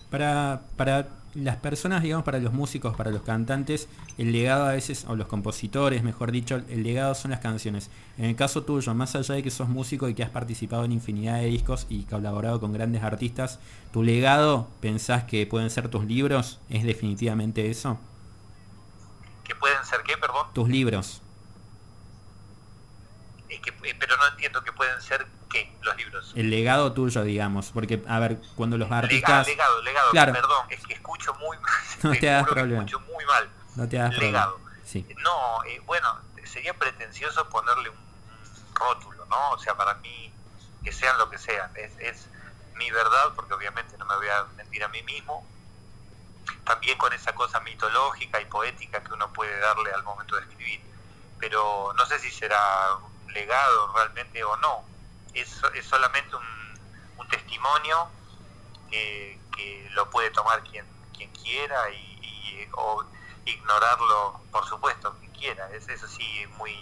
Para, 0.10 0.62
para 0.78 1.08
las 1.36 1.58
personas, 1.58 2.02
digamos, 2.02 2.24
para 2.24 2.40
los 2.40 2.54
músicos, 2.54 2.96
para 2.96 3.12
los 3.12 3.22
cantantes, 3.24 3.90
el 4.18 4.32
legado 4.32 4.66
a 4.66 4.72
veces, 4.72 5.06
o 5.08 5.16
los 5.16 5.28
compositores, 5.28 6.04
mejor 6.04 6.32
dicho, 6.32 6.56
el 6.56 6.84
legado 6.84 7.14
son 7.14 7.32
las 7.32 7.42
canciones. 7.42 7.90
En 8.18 8.26
el 8.26 8.36
caso 8.36 8.64
tuyo, 8.64 8.94
más 8.94 9.16
allá 9.16 9.36
de 9.36 9.44
que 9.44 9.52
sos 9.52 9.68
músico 9.68 10.08
y 10.08 10.14
que 10.14 10.24
has 10.24 10.30
participado 10.30 10.86
en 10.86 10.94
infinidad 10.94 11.40
de 11.40 11.48
discos 11.48 11.88
y 11.90 12.04
colaborado 12.04 12.62
con 12.62 12.72
grandes 12.72 13.04
artistas, 13.04 13.60
¿tu 13.92 14.04
legado 14.04 14.70
pensás 14.80 15.26
que 15.26 15.46
pueden 15.46 15.70
ser 15.70 15.90
tus 15.90 16.06
libros? 16.06 16.60
¿Es 16.70 16.84
definitivamente 16.84 17.70
eso? 17.70 18.00
¿Que 19.46 19.56
pueden 19.56 19.84
ser 19.86 20.04
qué, 20.04 20.18
perdón? 20.18 20.48
Tus 20.54 20.68
libros. 20.68 21.22
Eh, 23.50 23.96
pero 24.00 24.18
no 24.18 24.28
entiendo 24.28 24.64
que 24.64 24.72
pueden 24.74 25.02
ser 25.02 25.26
los 25.82 25.96
libros. 25.98 26.34
El 26.36 26.50
legado 26.50 26.94
tuyo, 26.94 27.24
digamos, 27.24 27.72
porque, 27.72 28.04
a 28.08 28.20
ver, 28.20 28.40
cuando 28.56 28.78
los 28.78 28.92
artistas... 28.92 29.48
Legado, 29.48 29.82
legado, 29.82 30.12
legado, 30.12 30.34
perdón, 30.34 30.66
es 30.70 30.86
que 30.86 30.94
escucho 30.94 31.34
muy 31.36 31.58
mal. 31.58 31.72
No 32.04 32.12
te 32.12 32.26
das 32.26 32.48
problema. 32.48 32.84
Escucho 32.84 33.00
muy 33.02 33.26
mal. 33.26 33.50
No 33.76 33.88
te 33.88 33.98
das 33.98 34.18
legado. 34.18 34.60
Sí. 34.84 35.08
No, 35.24 35.64
eh, 35.64 35.82
bueno, 35.86 36.20
sería 36.44 36.74
pretencioso 36.74 37.48
ponerle 37.50 37.90
un 37.90 37.98
rótulo, 38.74 39.26
¿no? 39.26 39.52
O 39.52 39.58
sea, 39.58 39.76
para 39.76 39.96
mí, 39.96 40.32
que 40.84 40.92
sean 40.92 41.18
lo 41.18 41.30
que 41.30 41.38
sean, 41.38 41.72
es, 41.76 41.92
es 42.00 42.28
mi 42.76 42.92
verdad, 42.92 43.34
porque 43.36 43.54
obviamente 43.54 43.98
no 43.98 44.06
me 44.06 44.16
voy 44.16 44.28
a 44.28 44.44
mentir 44.58 44.84
a 44.84 44.88
mí 44.90 45.02
mismo, 45.04 45.48
también 46.64 46.98
con 46.98 47.14
esa 47.14 47.34
cosa 47.34 47.60
mitológica 47.62 48.42
y 48.42 48.46
poética 48.46 49.04
que 49.04 49.14
uno 49.14 49.32
puede 49.34 49.58
darle 49.60 49.92
al 49.92 50.04
momento 50.04 50.36
de 50.36 50.42
escribir. 50.44 50.82
Pero 51.40 51.94
no 51.98 52.06
sé 52.06 52.20
si 52.20 52.32
será 52.32 52.60
legado 53.28 53.94
realmente 53.94 54.44
o 54.44 54.56
no 54.58 54.96
es, 55.36 55.62
es 55.74 55.86
solamente 55.86 56.36
un, 56.36 56.46
testimonio 57.30 58.08
que, 58.90 59.40
lo 59.92 60.10
puede 60.10 60.30
tomar 60.30 60.62
quien, 60.64 60.86
quien 61.16 61.32
quiera 61.32 61.90
y, 61.90 62.70
o 62.74 63.04
ignorarlo, 63.46 64.42
por 64.52 64.66
supuesto, 64.68 65.16
quien 65.20 65.32
quiera. 65.32 65.70
Es, 65.72 65.88
eso 65.88 66.08
sí, 66.08 66.46
muy 66.58 66.76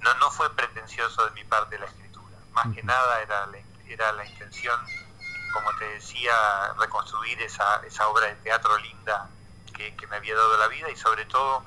no, 0.00 0.14
no 0.14 0.30
fue 0.30 0.54
pretencioso 0.54 1.24
de 1.24 1.30
mi 1.32 1.44
parte 1.44 1.78
la 1.78 1.86
escritura. 1.86 2.36
Más 2.52 2.72
que 2.74 2.82
nada 2.82 3.22
era 3.22 3.46
la, 3.46 3.58
era 3.88 4.12
la 4.12 4.26
intención, 4.26 4.78
como 5.56 5.74
te 5.78 5.86
decía, 5.86 6.34
reconstruir 6.78 7.40
esa, 7.40 7.80
esa 7.86 8.06
obra 8.08 8.26
de 8.26 8.34
teatro 8.36 8.76
linda 8.78 9.26
que, 9.72 10.06
me 10.06 10.16
había 10.16 10.34
dado 10.34 10.56
la 10.58 10.68
vida 10.68 10.90
y 10.90 10.96
sobre 10.96 11.24
todo 11.24 11.64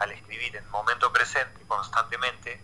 al 0.00 0.10
escribir 0.10 0.56
en 0.56 0.68
momento 0.70 1.12
presente 1.12 1.64
constantemente, 1.68 2.60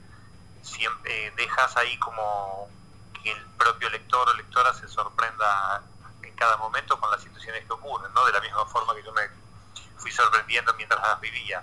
siempre 0.62 1.30
dejas 1.36 1.76
ahí 1.76 1.96
como 1.98 2.68
que 3.22 3.30
el 3.30 3.40
propio 3.56 3.88
lector 3.90 4.28
o 4.28 4.34
lectora 4.34 4.74
se 4.74 4.88
sorprenda 4.88 5.82
en 6.22 6.34
cada 6.34 6.56
momento 6.56 6.98
con 6.98 7.10
las 7.10 7.22
situaciones 7.22 7.64
que 7.64 7.72
ocurren, 7.72 8.12
¿no? 8.12 8.24
De 8.26 8.32
la 8.32 8.40
misma 8.40 8.66
forma 8.66 8.94
que 8.94 9.02
yo 9.04 9.12
me 9.12 9.28
fui 9.96 10.10
sorprendiendo 10.10 10.74
mientras 10.74 11.00
las 11.00 11.20
vivía. 11.20 11.62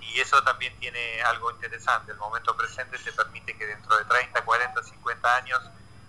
Y 0.00 0.20
eso 0.20 0.42
también 0.42 0.76
tiene 0.80 1.22
algo 1.22 1.52
interesante, 1.52 2.10
el 2.10 2.18
momento 2.18 2.56
presente 2.56 2.98
te 2.98 3.12
permite 3.12 3.56
que 3.56 3.66
dentro 3.66 3.96
de 3.96 4.04
30, 4.04 4.44
40, 4.44 4.82
50 4.82 5.36
años 5.36 5.60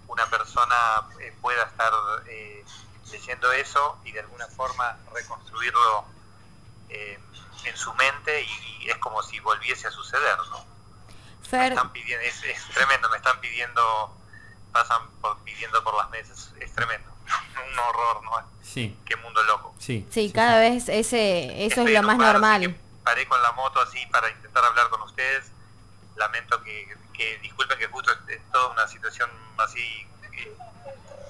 una 0.08 0.26
persona 0.30 0.76
eh, 1.20 1.34
pueda 1.42 1.64
estar 1.64 1.92
eh, 2.28 2.64
leyendo 3.12 3.52
eso 3.52 4.00
y 4.04 4.12
de 4.12 4.20
alguna 4.22 4.48
forma 4.48 4.98
reconstruirlo 5.14 6.06
eh, 6.90 7.20
en 7.66 7.78
su 7.78 7.94
mente 7.96 8.42
y, 8.42 8.90
es 8.90 8.98
como 9.00 9.22
si 9.22 9.38
volviese 9.42 9.88
a 9.88 9.92
suceder, 9.92 10.38
¿no? 10.50 10.66
están 11.44 11.92
pidiendo, 11.92 12.26
es, 12.26 12.42
tremendo, 12.74 13.10
me 13.10 13.18
están 13.18 13.40
pidiendo, 13.42 14.16
pasan 14.72 15.10
por, 15.22 15.38
pidiendo 15.40 15.84
por 15.84 15.96
las 15.96 16.10
mesas, 16.10 16.54
es 16.60 16.74
tremendo. 16.74 17.10
Un 17.72 17.80
horror, 17.80 18.24
¿no? 18.24 18.32
Sí. 18.62 18.98
Qué 19.06 19.16
mundo 19.18 19.44
loco. 19.44 19.76
Sí, 19.78 20.08
sí, 20.10 20.32
cada 20.32 20.60
vez 20.60 20.88
ese, 20.88 21.66
eso 21.66 21.82
es 21.82 21.90
lo 21.92 22.04
más 22.04 22.18
normal. 22.18 22.78
Paré 23.04 23.28
con 23.28 23.42
la 23.42 23.52
moto 23.54 23.82
así 23.82 24.06
para 24.08 24.30
intentar 24.30 24.64
hablar 24.64 24.90
con 24.90 25.02
ustedes. 25.02 25.52
Lamento 26.18 26.62
que, 26.64 26.88
que 27.14 27.38
disculpen 27.40 27.78
que 27.78 27.88
justo 27.88 28.12
es, 28.28 28.40
toda 28.52 28.70
una 28.70 28.88
situación 28.88 29.30
así 29.58 30.08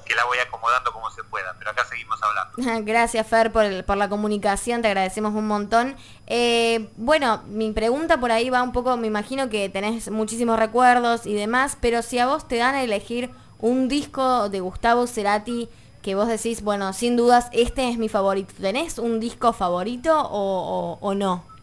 que 0.08 0.16
la 0.16 0.26
voy 0.26 0.38
acomodando 0.40 0.92
como 0.92 1.12
se 1.12 1.24
pueda, 1.24 1.54
pero 1.60 1.72
acá 1.72 1.86
seguimos 1.86 2.20
hablando. 2.24 2.86
Gracias 2.86 3.28
Fer 3.28 3.52
por, 3.52 3.84
por 3.86 3.98
la 3.98 4.10
comunicación, 4.10 4.82
te 4.82 4.88
agradecemos 4.88 5.34
un 5.34 5.48
montón. 5.48 5.96
Eh, 6.26 6.90
bueno, 6.96 7.44
mi 7.48 7.72
pregunta 7.72 8.20
por 8.20 8.32
ahí 8.32 8.50
va 8.50 8.64
un 8.64 8.72
poco, 8.72 8.96
me 8.98 9.08
imagino 9.08 9.50
que 9.50 9.70
tenés 9.70 10.10
muchísimos 10.10 10.58
recuerdos 10.58 11.26
y 11.26 11.34
demás, 11.34 11.78
pero 11.80 12.02
si 12.02 12.20
a 12.20 12.26
vos 12.26 12.48
te 12.48 12.58
dan 12.58 12.76
a 12.76 12.84
elegir 12.84 13.32
un 13.60 13.88
disco 13.88 14.50
de 14.50 14.62
Gustavo 14.62 15.08
Cerati 15.08 15.70
que 16.02 16.16
vos 16.16 16.28
decís, 16.28 16.62
bueno, 16.62 16.94
sin 16.94 17.18
dudas, 17.18 17.50
este 17.52 17.90
es 17.90 17.98
mi 17.98 18.08
favorito, 18.08 18.54
¿tenés 18.62 18.98
un 18.98 19.20
disco 19.20 19.52
favorito 19.52 20.18
o 20.22 21.14
no? 21.16 21.57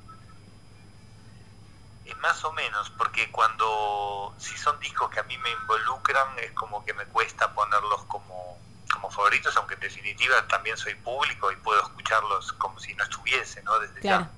Más 2.25 2.43
o 2.43 2.53
menos, 2.53 2.89
porque 2.97 3.31
cuando, 3.31 4.35
si 4.39 4.57
son 4.57 4.81
discos 4.81 5.11
que 5.11 5.21
a 5.21 5.25
mí 5.25 5.37
me 5.37 5.51
involucran, 5.51 6.39
es 6.39 6.53
como 6.53 6.83
que 6.83 6.95
me 6.95 7.05
cuesta 7.05 7.53
ponerlos 7.53 8.03
como, 8.05 8.59
como 8.91 9.11
favoritos, 9.11 9.55
aunque 9.59 9.75
en 9.75 9.81
definitiva 9.81 10.35
también 10.49 10.75
soy 10.79 10.95
público 10.95 11.53
y 11.53 11.57
puedo 11.57 11.83
escucharlos 11.83 12.55
como 12.55 12.81
si 12.81 12.95
no 12.95 13.05
estuviese, 13.05 13.63
¿no? 13.63 13.79
Desde 13.79 14.01
ya. 14.01 14.31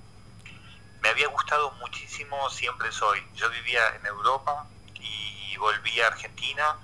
Me 1.00 1.10
había 1.10 1.28
gustado 1.28 1.70
muchísimo 1.74 2.50
Siempre 2.50 2.90
Soy. 2.90 3.24
Yo 3.34 3.48
vivía 3.50 3.94
en 3.94 4.04
Europa 4.06 4.66
y 4.94 5.56
volví 5.58 6.00
a 6.00 6.08
Argentina. 6.08 6.76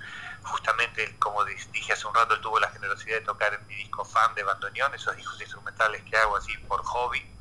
Justamente, 0.43 1.17
como 1.19 1.43
dije 1.43 1.91
hace 1.91 2.07
un 2.07 2.15
rato, 2.15 2.33
él 2.33 2.39
tuvo 2.39 2.61
la 2.61 2.69
generosidad 2.69 3.17
de 3.17 3.25
tocar 3.25 3.53
en 3.53 3.67
mi 3.67 3.75
disco 3.75 4.05
fan 4.05 4.33
de 4.35 4.43
bandoneón, 4.43 4.95
esos 4.95 5.17
discos 5.17 5.41
instrumentales 5.41 6.01
que 6.03 6.15
hago 6.15 6.37
así 6.37 6.55
por 6.59 6.81
hobby 6.85 7.32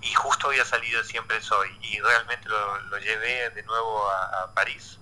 y 0.00 0.14
justo 0.14 0.48
había 0.48 0.64
salido 0.64 1.02
Siempre 1.04 1.40
Soy 1.42 1.68
y 1.82 2.00
realmente 2.00 2.48
lo, 2.48 2.98
llevé 2.98 3.50
de 3.50 3.62
nuevo 3.64 4.08
a, 4.10 4.52
París 4.54 4.98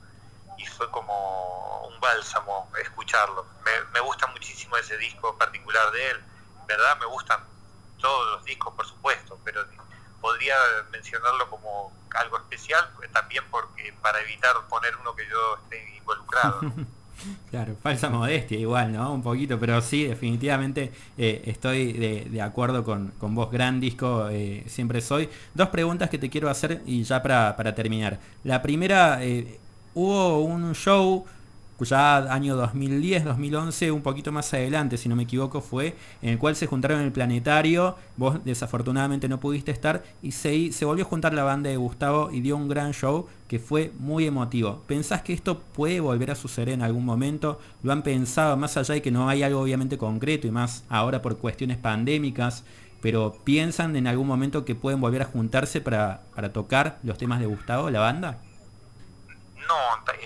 y 0.59 0.67
fue 0.67 0.91
como 0.91 1.87
un 1.87 2.00
bálsamo 2.00 2.71
escucharlo. 2.83 3.47
Me, 3.93 4.00
gusta 4.00 4.26
muchísimo 4.29 4.76
ese 4.76 4.97
disco 4.97 5.37
particular 5.37 5.91
de 5.93 6.11
él, 6.11 6.25
¿verdad? 6.67 6.99
Me 6.99 7.07
gustan 7.07 7.41
todos 8.00 8.26
los 8.33 8.45
discos, 8.45 8.75
por 8.75 8.87
supuesto, 8.87 9.38
pero 9.45 9.65
podría 10.21 10.57
mencionarlo 10.91 11.49
como 11.50 11.93
algo 12.15 12.38
especial 12.38 12.91
también 13.12 13.45
porque 13.50 13.93
para 14.03 14.21
evitar 14.21 14.57
poner 14.69 14.97
uno 14.97 15.15
que 15.15 15.26
yo 15.29 15.57
esté 15.62 15.97
involucrado. 15.97 16.61
Claro, 17.50 17.76
falsa 17.82 18.11
modestia 18.11 18.58
igual, 18.58 18.92
¿no? 18.92 19.12
Un 19.12 19.23
poquito, 19.23 19.58
pero 19.58 19.80
sí, 19.80 20.04
definitivamente 20.04 20.92
eh, 21.16 21.42
estoy 21.46 21.92
de, 21.92 22.42
acuerdo 22.42 22.85
con, 22.85 23.12
con, 23.18 23.35
vos, 23.35 23.50
gran 23.50 23.80
disco, 23.80 24.28
eh, 24.30 24.64
siempre 24.66 25.00
soy. 25.00 25.28
Dos 25.54 25.68
preguntas 25.70 26.11
que 26.11 26.18
te 26.18 26.28
quiero 26.28 26.50
hacer 26.50 26.82
y 26.87 27.02
ya 27.02 27.23
para, 27.23 27.56
para 27.56 27.75
terminar. 27.75 28.18
La 28.44 28.62
primera, 28.62 29.25
eh, 29.25 29.58
hubo 29.94 30.40
un 30.40 30.75
show 30.75 31.25
ya 31.80 32.16
año 32.33 32.56
2010, 32.56 33.25
2011, 33.25 33.90
un 33.90 34.02
poquito 34.02 34.33
más 34.33 34.52
adelante, 34.54 34.97
si 34.97 35.09
no 35.09 35.16
me 35.16 35.25
equivoco, 35.25 35.61
fue 35.61 35.95
en 36.23 36.30
el 36.30 36.38
cual 36.38 36.56
se 36.56 36.66
juntaron 36.66 37.00
en 37.00 37.06
el 37.06 37.12
planetario, 37.12 37.97
vos 38.16 38.42
desafortunadamente 38.45 39.28
no 39.28 39.40
pudiste 39.40 39.71
estar, 39.71 40.02
y 40.23 40.33
se, 40.33 40.73
se 40.73 40.85
volvió 40.85 41.04
a 41.04 41.09
juntar 41.09 41.35
la 41.35 41.45
banda 41.45 41.71
de 41.71 41.76
Gustavo 41.76 42.30
y 42.30 42.40
dio 42.40 42.56
un 42.56 42.68
gran 42.68 42.92
show 42.92 43.26
que 43.49 43.59
fue 43.59 43.92
muy 43.99 44.26
emotivo. 44.26 44.83
¿Pensás 44.87 45.23
que 45.23 45.33
esto 45.33 45.61
puede 45.61 46.00
volver 46.00 46.30
a 46.30 46.35
suceder 46.35 46.71
en 46.71 46.83
algún 46.83 47.04
momento? 47.04 47.61
¿Lo 47.83 47.92
han 47.92 48.02
pensado 48.02 48.56
más 48.56 48.76
allá 48.76 48.95
de 48.95 49.02
que 49.02 49.11
no 49.11 49.28
hay 49.28 49.42
algo 49.42 49.61
obviamente 49.61 49.99
concreto 49.99 50.47
y 50.47 50.50
más 50.50 50.85
ahora 50.88 51.23
por 51.23 51.38
cuestiones 51.38 51.76
pandémicas? 51.76 52.64
Pero 53.02 53.37
¿piensan 53.45 53.95
en 53.95 54.06
algún 54.06 54.26
momento 54.26 54.64
que 54.64 54.75
pueden 54.75 55.00
volver 55.00 55.23
a 55.23 55.26
juntarse 55.26 55.80
para, 55.80 56.23
para 56.35 56.52
tocar 56.52 56.99
los 57.02 57.18
temas 57.18 57.40
de 57.40 57.47
Gustavo, 57.47 57.90
la 57.90 58.00
banda? 58.00 58.38
No, 59.68 59.75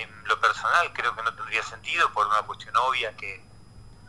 en 0.01 0.20
lo 0.31 0.41
personal 0.41 0.93
creo 0.93 1.15
que 1.15 1.23
no 1.23 1.35
tendría 1.35 1.63
sentido 1.65 2.11
por 2.13 2.27
una 2.27 2.43
cuestión 2.43 2.75
obvia 2.77 3.15
que, 3.17 3.45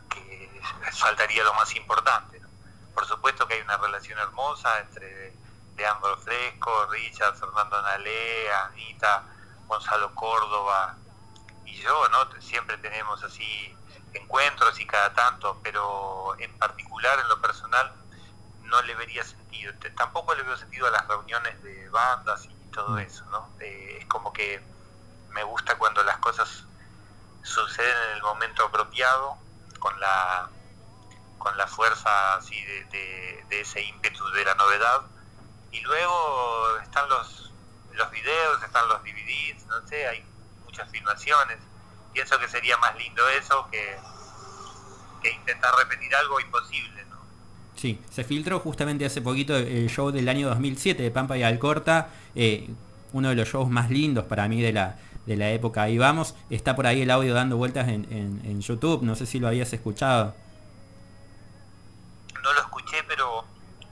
que 0.08 0.62
faltaría 0.92 1.42
lo 1.42 1.52
más 1.54 1.74
importante. 1.74 2.40
Por 2.94 3.04
supuesto 3.06 3.46
que 3.46 3.54
hay 3.54 3.60
una 3.62 3.76
relación 3.76 4.18
hermosa 4.20 4.78
entre 4.80 5.34
Leandro 5.76 6.16
Fresco, 6.18 6.86
Richard, 6.86 7.34
Fernando 7.34 7.82
Nalé, 7.82 8.52
Anita, 8.52 9.24
Gonzalo 9.66 10.14
Córdoba 10.14 10.96
y 11.64 11.74
yo, 11.80 12.08
¿no? 12.10 12.40
Siempre 12.40 12.78
tenemos 12.78 13.22
así 13.24 13.76
encuentros 14.14 14.78
y 14.78 14.86
cada 14.86 15.12
tanto, 15.14 15.58
pero 15.62 16.36
en 16.38 16.56
particular 16.58 17.18
en 17.18 17.28
lo 17.28 17.40
personal 17.40 17.92
no 18.62 18.80
le 18.82 18.94
vería 18.94 19.24
sentido. 19.24 19.72
Tampoco 19.96 20.34
le 20.36 20.44
veo 20.44 20.56
sentido 20.56 20.86
a 20.86 20.90
las 20.90 21.08
reuniones 21.08 21.60
de 21.64 21.88
bandas 21.88 22.44
y 22.44 22.70
todo 22.70 22.90
mm. 22.90 22.98
eso, 22.98 23.24
¿no? 23.26 23.48
Eh, 23.58 23.98
es 24.00 24.06
como 24.06 24.32
que 24.32 24.62
me 25.32 25.44
gusta 25.44 25.76
cuando 25.76 26.02
las 26.04 26.18
cosas 26.18 26.64
suceden 27.42 27.96
en 28.10 28.16
el 28.16 28.22
momento 28.22 28.64
apropiado, 28.64 29.36
con 29.78 29.98
la 30.00 30.48
con 31.42 31.56
la 31.56 31.66
fuerza 31.66 32.36
así 32.36 32.54
de, 32.62 33.44
ese 33.50 33.82
ímpetu 33.82 34.24
de 34.30 34.44
la 34.44 34.54
novedad. 34.54 35.02
Y 35.72 35.80
luego 35.80 36.78
están 36.82 37.08
los, 37.08 37.50
los 37.94 38.10
videos, 38.12 38.62
están 38.62 38.88
los 38.88 39.02
DVDs, 39.02 39.66
no 39.66 39.86
sé, 39.88 40.06
hay 40.06 40.24
muchas 40.64 40.88
filmaciones. 40.90 41.58
Pienso 42.12 42.38
que 42.38 42.48
sería 42.48 42.76
más 42.78 42.96
lindo 42.96 43.28
eso 43.30 43.68
que, 43.70 43.98
intentar 45.28 45.74
repetir 45.76 46.14
algo 46.14 46.40
imposible. 46.40 47.04
Sí, 47.74 48.00
se 48.10 48.22
filtró 48.22 48.60
justamente 48.60 49.04
hace 49.04 49.20
poquito 49.20 49.56
el 49.56 49.88
show 49.88 50.12
del 50.12 50.28
año 50.28 50.48
2007 50.48 51.02
de 51.02 51.10
Pampa 51.10 51.36
y 51.36 51.42
Alcorta, 51.42 52.10
eh, 52.34 52.68
uno 53.12 53.30
de 53.30 53.34
los 53.34 53.48
shows 53.48 53.68
más 53.68 53.90
lindos 53.90 54.24
para 54.24 54.46
mí 54.46 54.62
de 54.62 54.72
la, 54.72 54.98
de 55.26 55.36
la 55.36 55.50
época. 55.50 55.82
Ahí 55.82 55.98
vamos, 55.98 56.34
está 56.50 56.76
por 56.76 56.86
ahí 56.86 57.02
el 57.02 57.10
audio 57.10 57.34
dando 57.34 57.56
vueltas 57.56 57.88
en, 57.88 58.06
en 58.10 58.60
YouTube, 58.60 59.02
no 59.02 59.14
sé 59.14 59.26
si 59.26 59.38
lo 59.38 59.48
habías 59.48 59.72
escuchado. 59.72 60.34
No 62.42 62.52
lo 62.52 62.60
escuché, 62.60 63.02
pero 63.04 63.44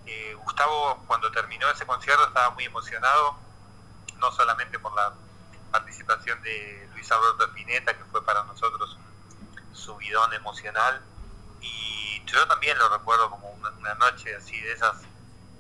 eh, 0.07 0.35
Gustavo 0.43 0.99
cuando 1.07 1.31
terminó 1.31 1.71
ese 1.71 1.87
concierto 1.87 2.27
estaba 2.27 2.51
muy 2.51 2.65
emocionado, 2.65 3.37
no 4.19 4.33
solamente 4.33 4.79
por 4.79 4.93
la 4.95 5.13
participación 5.71 6.43
de 6.43 6.89
Luis 6.95 7.11
Alberto 7.13 7.45
Spinetta, 7.45 7.97
que 7.97 8.05
fue 8.05 8.25
para 8.25 8.43
nosotros 8.45 8.99
un 9.69 9.77
subidón 9.77 10.35
emocional, 10.35 11.01
y 11.61 12.23
yo 12.27 12.47
también 12.49 12.77
lo 12.77 12.89
recuerdo 12.89 13.31
como 13.31 13.51
una, 13.53 13.95
noche 13.95 14.35
así 14.35 14.59
de 14.61 14.73
esas 14.73 14.97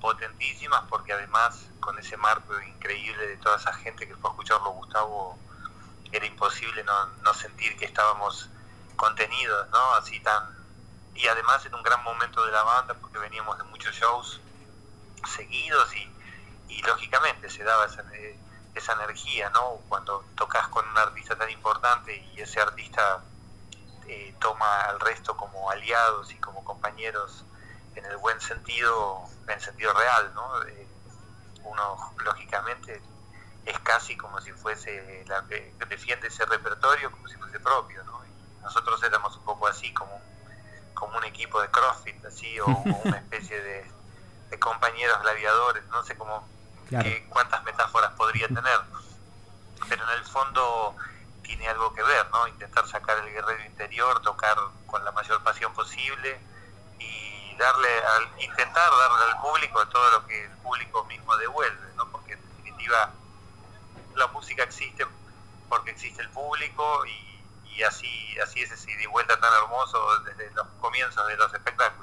potentísimas, 0.01 0.83
porque 0.89 1.13
además 1.13 1.69
con 1.79 1.99
ese 1.99 2.17
marco 2.17 2.61
increíble 2.61 3.27
de 3.29 3.37
toda 3.37 3.57
esa 3.57 3.73
gente 3.73 4.09
que 4.09 4.17
fue 4.17 4.31
a 4.31 4.33
escucharlo 4.33 4.71
Gustavo, 4.71 5.39
era 6.13 6.27
imposible 6.27 6.83
no, 6.85 7.07
no 7.23 7.35
sentir 7.35 7.77
que 7.77 7.85
estábamos 7.85 8.49
contenidos, 8.97 9.69
¿no? 9.71 9.95
Así 9.95 10.21
tan 10.21 10.61
y 11.15 11.27
además 11.27 11.65
en 11.67 11.75
un 11.75 11.83
gran 11.83 12.03
momento 12.03 12.45
de 12.45 12.53
la 12.53 12.63
banda 12.63 12.95
porque 12.95 13.19
veníamos 13.19 13.59
de 13.59 13.65
muchos 13.65 13.95
shows 13.95 14.41
seguidos 15.37 15.95
y, 15.97 16.11
lógicamente 16.87 17.51
se 17.51 17.63
daba 17.63 17.85
esa, 17.85 18.03
eh, 18.15 18.39
esa 18.75 18.95
energía, 18.95 19.51
¿no? 19.51 19.81
Cuando 19.89 20.25
tocas 20.35 20.67
con 20.69 20.89
un 20.89 20.97
artista 20.97 21.37
tan 21.37 21.51
importante 21.51 22.17
y 22.33 22.41
ese 22.41 22.59
artista 22.59 23.23
eh, 24.07 24.35
toma 24.41 24.85
al 24.87 24.99
resto 24.99 25.37
como 25.37 25.71
aliados 25.71 26.33
y 26.33 26.37
como 26.37 26.65
compañeros 26.65 27.45
en 27.97 28.07
el 28.07 28.17
buen 28.17 28.41
sentido, 28.41 29.29
en 29.47 29.61
sentido 29.61 29.93
real, 29.93 30.33
¿no? 30.35 30.63
Eh, 30.63 30.89
uno 31.65 32.15
lógicamente 32.25 33.03
es 33.67 33.79
casi 33.81 34.17
como 34.17 34.41
si 34.41 34.53
fuese, 34.53 35.25
la, 35.27 35.43
defiende 35.89 36.29
ese 36.29 36.45
repertorio 36.47 37.11
como 37.11 37.29
si 37.29 37.37
fuese 37.37 37.61
propio, 37.61 38.03
¿no? 38.05 38.25
Y 38.25 38.63
nosotros 38.63 39.03
éramos 39.03 39.37
un 39.37 39.45
poco 39.45 39.67
así, 39.67 39.93
como 39.93 40.21
como 41.01 41.17
un 41.17 41.25
equipo 41.25 41.61
de 41.63 41.69
CrossFit, 41.71 42.25
así, 42.27 42.61
o, 42.61 42.67
una 43.05 43.17
especie 43.17 43.61
de, 43.61 43.91
compañeros 44.59 45.23
gladiadores, 45.23 45.83
no 45.87 46.03
sé 46.03 46.17
cómo, 46.17 46.47
cuántas 47.31 47.65
metáforas 47.65 48.13
podría 48.13 48.47
tener, 48.49 48.81
pero 49.89 50.05
en 50.05 50.19
el 50.19 50.25
fondo 50.25 50.97
tiene 51.43 51.69
algo 51.69 51.95
que 51.95 52.03
ver, 52.03 52.29
¿no? 52.31 52.47
Intentar 52.49 52.87
sacar 52.87 53.17
el 53.19 53.33
guerrero 53.33 53.65
interior, 53.65 54.21
tocar 54.21 54.57
con 54.87 55.05
la 55.05 55.13
mayor 55.13 55.43
pasión 55.43 55.73
posible 55.73 56.39
y 56.99 57.57
darle, 57.57 57.89
al, 57.89 58.43
intentar 58.43 58.91
darle 58.91 59.33
al 59.33 59.41
público 59.41 59.87
todo 59.87 60.11
lo 60.11 60.27
que 60.27 60.45
el 60.45 60.51
público 60.59 61.05
mismo 61.05 61.37
devuelve, 61.37 61.95
¿no? 61.97 62.11
Porque 62.11 62.33
en 62.33 62.43
definitiva 62.57 63.13
música 64.41 64.63
existe 64.63 65.07
porque 65.69 65.91
existe 65.91 66.23
el 66.23 66.31
público 66.31 67.05
y 67.07 67.83
así, 67.83 68.39
así 68.43 68.63
es 68.63 68.71
ese 68.71 68.91
ida 68.91 69.03
y 69.03 69.07
vuelta 69.07 69.39
tan 69.39 69.53
hermoso 69.63 69.99
desde 70.21 70.51
los 70.53 70.67
comienzos 70.81 71.27
de 71.29 71.37
los 71.37 71.53
espectáculos. 71.53 72.00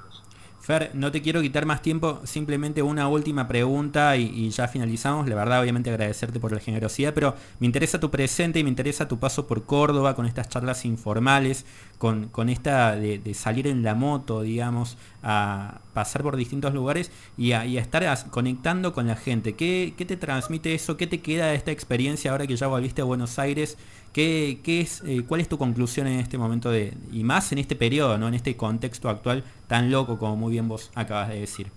Fer, 0.68 0.92
no 0.94 1.14
te 1.14 1.22
quiero 1.22 1.42
quitar 1.42 1.66
más 1.66 1.82
tiempo, 1.82 2.20
simplemente 2.26 2.82
una 2.82 3.08
última 3.08 3.48
pregunta 3.48 4.18
y, 4.18 4.50
ya 4.50 4.68
finalizamos. 4.68 5.26
La 5.30 5.36
verdad, 5.36 5.62
obviamente 5.62 5.90
agradecerte 5.90 6.42
por 6.42 6.52
la 6.52 6.60
generosidad, 6.60 7.14
pero 7.14 7.36
me 7.62 7.68
interesa 7.68 8.02
tu 8.02 8.12
presente 8.12 8.60
y 8.60 8.66
me 8.66 8.70
interesa 8.70 9.08
tu 9.08 9.18
paso 9.18 9.48
por 9.48 9.64
Córdoba 9.64 10.14
con 10.14 10.26
estas 10.26 10.50
charlas 10.50 10.84
informales, 10.84 11.66
con, 11.98 12.28
con 12.28 12.50
esta 12.50 12.98
de, 12.98 13.34
salir 13.34 13.66
en 13.66 13.82
la 13.82 13.96
moto, 13.96 14.42
digamos, 14.42 14.98
a 15.24 15.80
pasar 15.94 16.22
por 16.22 16.36
distintos 16.36 16.74
lugares 16.74 17.12
y 17.38 17.54
a, 17.54 17.64
estar 17.64 18.04
conectando 18.30 18.92
con 18.92 19.08
la 19.08 19.16
gente. 19.16 19.56
¿Qué, 19.56 19.94
¿Qué, 19.96 20.04
te 20.04 20.18
transmite 20.18 20.74
eso? 20.76 20.98
¿Qué 20.98 21.08
te 21.08 21.22
queda 21.22 21.48
de 21.48 21.56
esta 21.56 21.72
experiencia 21.72 22.32
ahora 22.32 22.46
que 22.46 22.58
ya 22.58 22.68
volviste 22.68 23.02
a 23.02 23.06
Buenos 23.06 23.40
Aires? 23.40 23.78
¿Qué, 24.18 24.62
qué 24.66 24.82
es, 24.82 25.04
eh, 25.06 25.24
¿Cuál 25.28 25.42
es 25.42 25.48
tu 25.48 25.60
conclusión 25.60 26.08
en 26.08 26.20
este 26.20 26.40
momento 26.40 26.72
de, 26.72 26.98
y 27.12 27.24
más 27.24 27.52
en 27.52 27.60
este 27.60 27.76
periodo, 27.76 28.18
¿no? 28.18 28.28
en 28.28 28.34
este 28.34 28.58
contexto 28.58 29.10
actual 29.10 29.44
tan 29.68 29.92
loco 29.92 30.18
como 30.18 30.36
muy 30.36 30.54
bien 30.54 30.68
vos 30.68 30.90
acabas 30.96 31.30
de 31.30 31.40
decir? 31.40 31.72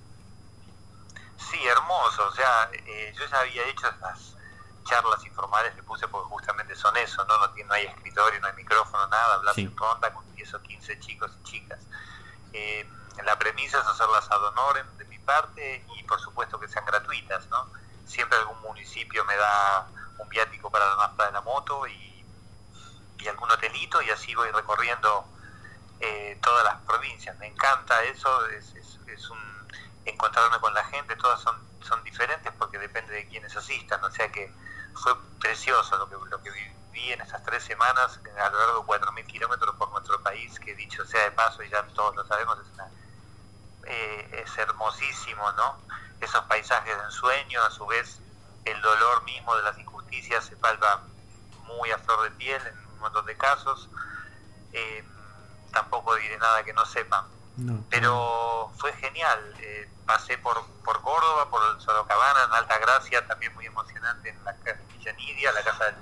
Sí, 1.36 1.58
hermoso. 1.66 2.26
O 2.26 2.32
sea, 2.32 2.70
eh, 2.72 3.12
yo 3.14 3.26
ya 3.30 3.40
había 3.40 3.68
hecho 3.68 3.86
estas 3.88 4.36
charlas 4.84 5.22
informales 5.26 5.74
que 5.74 5.82
puse 5.82 6.08
porque 6.08 6.30
justamente 6.30 6.74
son 6.76 6.96
eso, 6.96 7.22
¿no? 7.26 7.36
No, 7.36 7.46
no 7.46 7.74
hay 7.74 7.84
escritorio, 7.84 8.40
no 8.40 8.46
hay 8.46 8.54
micrófono, 8.54 9.06
nada, 9.08 9.34
hablas 9.34 9.58
en 9.58 9.76
ronda 9.76 10.10
con 10.10 10.24
10 10.34 10.54
o 10.54 10.62
15 10.62 10.98
chicos 11.00 11.30
y 11.42 11.44
chicas. 11.44 11.80
Eh, 12.54 12.88
la 13.22 13.38
premisa 13.38 13.80
es 13.80 13.86
hacerlas 13.86 14.30
ad 14.30 14.42
honorem 14.42 14.86
de 14.96 15.04
mi 15.04 15.18
parte 15.18 15.84
y 15.94 16.02
por 16.04 16.18
supuesto 16.18 16.58
que 16.58 16.68
sean 16.68 16.86
gratuitas, 16.86 17.46
¿no? 17.48 17.66
Siempre 18.06 18.38
algún 18.38 18.62
municipio 18.62 19.26
me 19.26 19.36
da 19.36 19.88
un 20.16 20.28
viático 20.30 20.70
para 20.70 20.86
la 20.86 20.96
nafta 20.96 21.26
de 21.26 21.32
la 21.32 21.42
moto 21.42 21.86
y 21.86 22.09
y 23.20 23.28
algún 23.28 23.50
hotelito 23.50 24.00
y 24.02 24.10
así 24.10 24.34
voy 24.34 24.50
recorriendo 24.50 25.24
eh, 26.00 26.38
todas 26.42 26.64
las 26.64 26.76
provincias. 26.82 27.36
Me 27.38 27.46
encanta 27.46 28.02
eso, 28.04 28.46
es, 28.48 28.74
es, 28.74 29.30
un 29.30 29.38
encontrarme 30.06 30.58
con 30.60 30.72
la 30.72 30.84
gente, 30.84 31.14
todas 31.16 31.40
son, 31.40 31.56
son 31.82 32.02
diferentes 32.02 32.52
porque 32.58 32.78
depende 32.78 33.12
de 33.12 33.28
quienes 33.28 33.54
asistan, 33.54 34.02
o 34.02 34.10
sea 34.10 34.32
que 34.32 34.52
fue 34.94 35.14
precioso 35.38 35.96
lo 35.98 36.08
que, 36.08 36.16
lo 36.30 36.42
que 36.42 36.50
viví 36.50 37.12
en 37.12 37.20
estas 37.20 37.42
tres 37.44 37.62
semanas 37.62 38.18
a 38.38 38.48
lo 38.50 38.58
largo 38.58 38.80
de 38.80 39.00
4.000 39.00 39.26
kilómetros 39.26 39.74
por 39.76 39.90
nuestro 39.90 40.20
país, 40.22 40.58
que 40.58 40.74
dicho 40.74 41.04
sea 41.04 41.24
de 41.24 41.32
paso, 41.32 41.62
y 41.62 41.68
ya 41.68 41.82
todos 41.88 42.16
lo 42.16 42.26
sabemos, 42.26 42.58
es, 42.58 42.66
eh, 43.86 44.44
es 44.44 44.58
hermosísimo, 44.58 45.52
¿no? 45.52 45.78
Esos 46.20 46.42
paisajes 46.44 46.96
de 46.96 47.04
ensueño, 47.04 47.62
a 47.62 47.70
su 47.70 47.86
vez 47.86 48.20
el 48.64 48.80
dolor 48.82 49.22
mismo 49.24 49.54
de 49.56 49.62
las 49.62 49.78
injusticias 49.78 50.44
se 50.44 50.56
palpa 50.56 51.02
muy 51.64 51.90
a 51.90 51.98
flor 51.98 52.22
de 52.24 52.30
piel 52.32 52.66
en 52.66 52.89
un 53.00 53.04
montón 53.04 53.24
de 53.24 53.36
casos. 53.36 53.88
Eh, 54.72 55.02
tampoco 55.72 56.14
diré 56.16 56.38
nada 56.38 56.62
que 56.62 56.72
no 56.72 56.84
sepan. 56.84 57.24
Pero 57.90 58.72
fue 58.78 58.92
genial. 58.94 59.54
Eh, 59.58 59.88
pasé 60.06 60.38
por, 60.38 60.64
por 60.84 61.02
Córdoba, 61.02 61.50
por 61.50 61.62
el 61.70 61.80
Sorocabana, 61.80 62.44
en 62.44 62.52
Alta 62.52 62.78
Gracia, 62.78 63.26
también 63.26 63.52
muy 63.54 63.66
emocionante 63.66 64.30
en 64.30 64.44
la 64.44 64.56
Villa 64.88 65.12
Nidia, 65.12 65.52
la 65.52 65.62
casa 65.62 65.94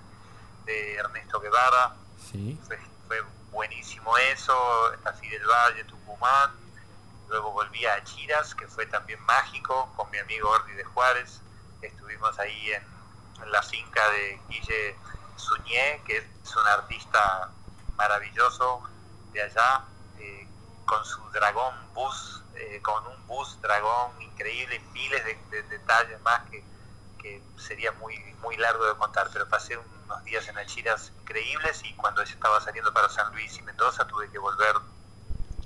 de, 0.66 0.94
Ernesto 0.94 1.40
Guevara. 1.40 1.94
Fue, 2.28 3.22
buenísimo 3.50 4.16
eso. 4.18 4.54
Así 5.04 5.28
del 5.28 5.44
Valle, 5.46 5.84
Tucumán. 5.84 6.52
Luego 7.28 7.50
volví 7.52 7.84
a 7.86 8.04
Chiras, 8.04 8.54
que 8.54 8.68
fue 8.68 8.86
también 8.86 9.20
mágico, 9.22 9.92
con 9.96 10.10
mi 10.10 10.18
amigo 10.18 10.50
Ordi 10.50 10.74
de 10.74 10.84
Juárez. 10.84 11.40
Estuvimos 11.82 12.38
ahí 12.38 12.72
en, 12.72 12.82
en 13.42 13.50
la 13.50 13.62
finca 13.62 14.08
de 14.10 14.40
Guille 14.48 14.96
Suñé, 15.38 16.02
que 16.06 16.18
es 16.18 16.56
un 16.56 16.66
artista 16.66 17.50
maravilloso 17.96 18.82
de 19.32 19.42
allá, 19.42 19.84
eh, 20.18 20.46
con 20.84 21.04
su 21.04 21.20
dragón 21.30 21.74
bus, 21.94 22.42
eh, 22.54 22.80
con 22.82 23.06
un 23.06 23.26
bus 23.26 23.60
dragón 23.60 24.20
increíble, 24.22 24.80
miles 24.92 25.24
de, 25.24 25.62
detalles 25.64 26.20
más 26.22 26.42
que, 26.50 26.66
sería 27.56 27.92
muy, 27.92 28.16
muy 28.40 28.56
largo 28.56 28.86
de 28.86 28.96
contar, 28.96 29.28
pero 29.32 29.46
pasé 29.48 29.76
unos 29.76 30.24
días 30.24 30.48
en 30.48 30.56
Alchiras 30.56 31.12
increíbles 31.20 31.82
y 31.84 31.92
cuando 31.94 32.22
yo 32.24 32.32
estaba 32.32 32.58
saliendo 32.60 32.94
para 32.94 33.10
San 33.10 33.30
Luis 33.32 33.58
y 33.58 33.62
Mendoza 33.62 34.06
tuve 34.06 34.30
que 34.30 34.38
volver 34.38 34.74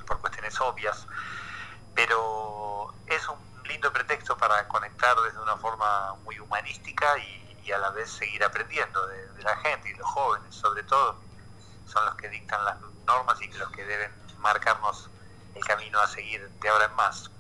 por 0.07 0.19
cuestiones 0.21 0.61
obvias, 0.61 1.07
pero 1.95 2.93
es 3.07 3.29
un 3.29 3.39
lindo 3.69 3.93
pretexto 3.93 4.37
para 4.37 4.67
conectar 4.67 5.17
desde 5.21 5.39
una 5.41 5.57
forma 5.57 6.15
muy 6.25 6.41
humanística 6.41 7.17
y 7.19 7.42
y 7.65 7.73
a 7.73 7.79
la 7.79 7.91
vez 7.91 8.11
seguir 8.11 8.43
aprendiendo 8.45 9.07
de, 9.07 9.43
la 9.43 9.57
gente 9.57 9.91
y 9.91 9.95
los 9.95 10.09
jóvenes, 10.09 10.55
sobre 10.55 10.85
todo, 10.85 11.17
son 11.87 12.05
los 12.07 12.15
que 12.15 12.29
dictan 12.29 12.65
las 12.65 12.77
normas 13.07 13.41
y 13.43 13.49
los 13.53 13.71
que 13.73 13.85
deben 13.85 14.13
marcarnos 14.39 15.11
el 15.55 15.65
camino 15.65 15.99
a 15.99 16.07
seguir 16.07 16.49
de 16.49 16.69
ahora 16.69 16.85
en 16.85 16.95
más. 16.95 17.31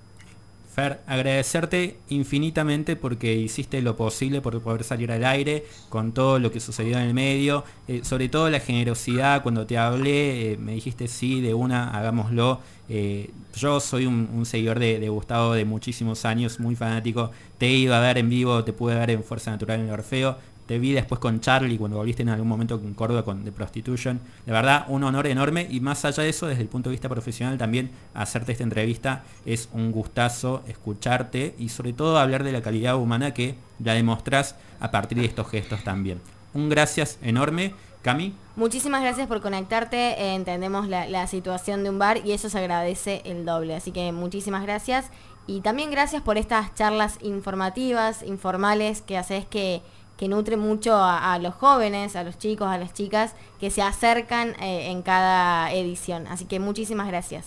Fer, 0.74 1.00
agradecerte 1.06 1.98
infinitamente 2.08 2.96
porque 2.96 3.34
hiciste 3.34 3.82
lo 3.82 3.94
posible 3.94 4.40
por 4.40 4.58
poder 4.62 4.84
salir 4.84 5.12
al 5.12 5.22
aire 5.22 5.66
con 5.90 6.12
todo 6.12 6.38
lo 6.38 6.50
que 6.50 6.60
sucedió 6.60 6.96
en 6.96 7.04
el 7.04 7.12
medio, 7.12 7.64
eh, 7.88 8.00
sobre 8.04 8.30
todo 8.30 8.48
la 8.48 8.58
generosidad, 8.58 9.42
cuando 9.42 9.66
te 9.66 9.76
hablé 9.76 10.52
eh, 10.52 10.56
me 10.56 10.72
dijiste 10.72 11.08
sí, 11.08 11.42
de 11.42 11.52
una, 11.52 11.90
hagámoslo. 11.90 12.60
Eh, 12.88 13.30
yo 13.54 13.80
soy 13.80 14.06
un, 14.06 14.46
seguidor 14.46 14.78
de, 14.78 15.08
Gustavo 15.10 15.52
de 15.52 15.66
muchísimos 15.66 16.24
años, 16.24 16.58
muy 16.58 16.74
fanático, 16.74 17.30
te 17.58 17.68
iba 17.68 17.98
a 17.98 18.00
ver 18.00 18.16
en 18.16 18.30
vivo, 18.30 18.64
te 18.64 18.72
pude 18.72 18.94
ver 18.94 19.10
en 19.10 19.22
Fuerza 19.22 19.50
Natural 19.50 19.78
en 19.78 19.86
el 19.86 19.92
Orfeo, 19.92 20.38
te 20.66 20.78
vi 20.78 20.92
después 20.92 21.20
con 21.20 21.40
Charlie 21.40 21.78
cuando 21.78 21.96
volviste 21.96 22.22
en 22.22 22.28
algún 22.28 22.48
momento 22.48 22.80
con 22.80 22.94
Córdoba 22.94 23.24
con 23.24 23.44
The 23.44 23.52
Prostitution. 23.52 24.20
De 24.46 24.52
verdad, 24.52 24.86
un 24.88 25.04
honor 25.04 25.26
enorme 25.26 25.66
y 25.70 25.80
más 25.80 26.04
allá 26.04 26.22
de 26.22 26.28
eso, 26.28 26.46
desde 26.46 26.62
el 26.62 26.68
punto 26.68 26.88
de 26.88 26.94
vista 26.94 27.08
profesional 27.08 27.58
también 27.58 27.90
hacerte 28.14 28.52
esta 28.52 28.64
entrevista 28.64 29.24
es 29.44 29.68
un 29.72 29.92
gustazo 29.92 30.62
escucharte 30.68 31.54
y 31.58 31.68
sobre 31.68 31.92
todo 31.92 32.18
hablar 32.18 32.44
de 32.44 32.52
la 32.52 32.62
calidad 32.62 32.96
humana 32.96 33.34
que 33.34 33.56
la 33.82 33.94
demostrás 33.94 34.56
a 34.80 34.90
partir 34.90 35.18
de 35.18 35.26
estos 35.26 35.48
gestos 35.48 35.82
también. 35.84 36.20
Un 36.54 36.68
gracias 36.68 37.18
enorme. 37.22 37.74
Cami. 38.02 38.34
Muchísimas 38.56 39.00
gracias 39.00 39.28
por 39.28 39.40
conectarte. 39.40 40.34
Entendemos 40.34 40.88
la 40.88 41.26
situación 41.28 41.84
de 41.84 41.90
un 41.90 42.00
bar 42.00 42.26
y 42.26 42.32
eso 42.32 42.50
se 42.50 42.58
agradece 42.58 43.22
el 43.24 43.44
doble. 43.44 43.76
Así 43.76 43.92
que 43.92 44.10
muchísimas 44.10 44.64
gracias. 44.64 45.08
Y 45.46 45.60
también 45.60 45.90
gracias 45.90 46.22
por 46.22 46.38
estas 46.38 46.74
charlas 46.74 47.18
informativas, 47.20 48.22
informales, 48.22 49.02
que 49.02 49.18
haces 49.18 49.44
que 49.44 49.82
que 50.16 50.28
nutre 50.28 50.56
mucho 50.56 50.96
a, 50.96 51.38
los 51.38 51.54
jóvenes, 51.54 52.16
a 52.16 52.22
los 52.22 52.38
chicos, 52.38 52.68
a 52.68 52.78
las 52.78 52.92
chicas 52.94 53.34
que 53.58 53.70
se 53.70 53.82
acercan 53.82 54.50
eh, 54.60 54.90
en 54.90 55.02
cada 55.02 55.72
edición. 55.72 56.26
Así 56.26 56.44
que 56.46 56.60
muchísimas 56.60 57.08
gracias. 57.08 57.46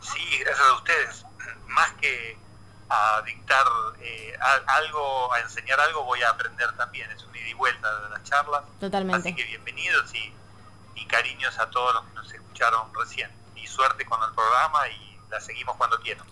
Sí, 0.00 0.38
gracias 0.40 0.66
a 0.66 0.74
ustedes. 0.76 1.26
Más 1.68 1.92
que 2.00 2.38
a 2.88 3.22
dictar 3.22 3.66
eh, 4.00 4.34
algo, 4.66 5.32
a 5.32 5.40
enseñar 5.40 5.80
algo, 5.80 6.04
voy 6.04 6.22
a 6.22 6.30
aprender 6.30 6.72
también. 6.76 7.10
Es 7.10 7.22
un 7.24 7.34
ida 7.36 7.48
y 7.48 7.54
vuelta 7.54 8.00
de 8.02 8.10
las 8.10 8.22
charlas. 8.24 8.62
Totalmente. 8.80 9.28
Así 9.28 9.36
que 9.36 9.44
bienvenidos 9.44 10.14
y, 10.14 10.32
y 10.94 11.06
cariños 11.06 11.58
a 11.58 11.68
todos 11.70 11.94
los 11.94 12.04
que 12.04 12.14
nos 12.14 12.32
escucharon 12.32 12.94
recién. 12.94 13.30
Y 13.56 13.66
suerte 13.66 14.04
con 14.06 14.22
el 14.22 14.34
programa 14.34 14.88
y 14.88 15.18
la 15.30 15.40
seguimos 15.40 15.76
cuando 15.76 15.98
quieran. 16.00 16.26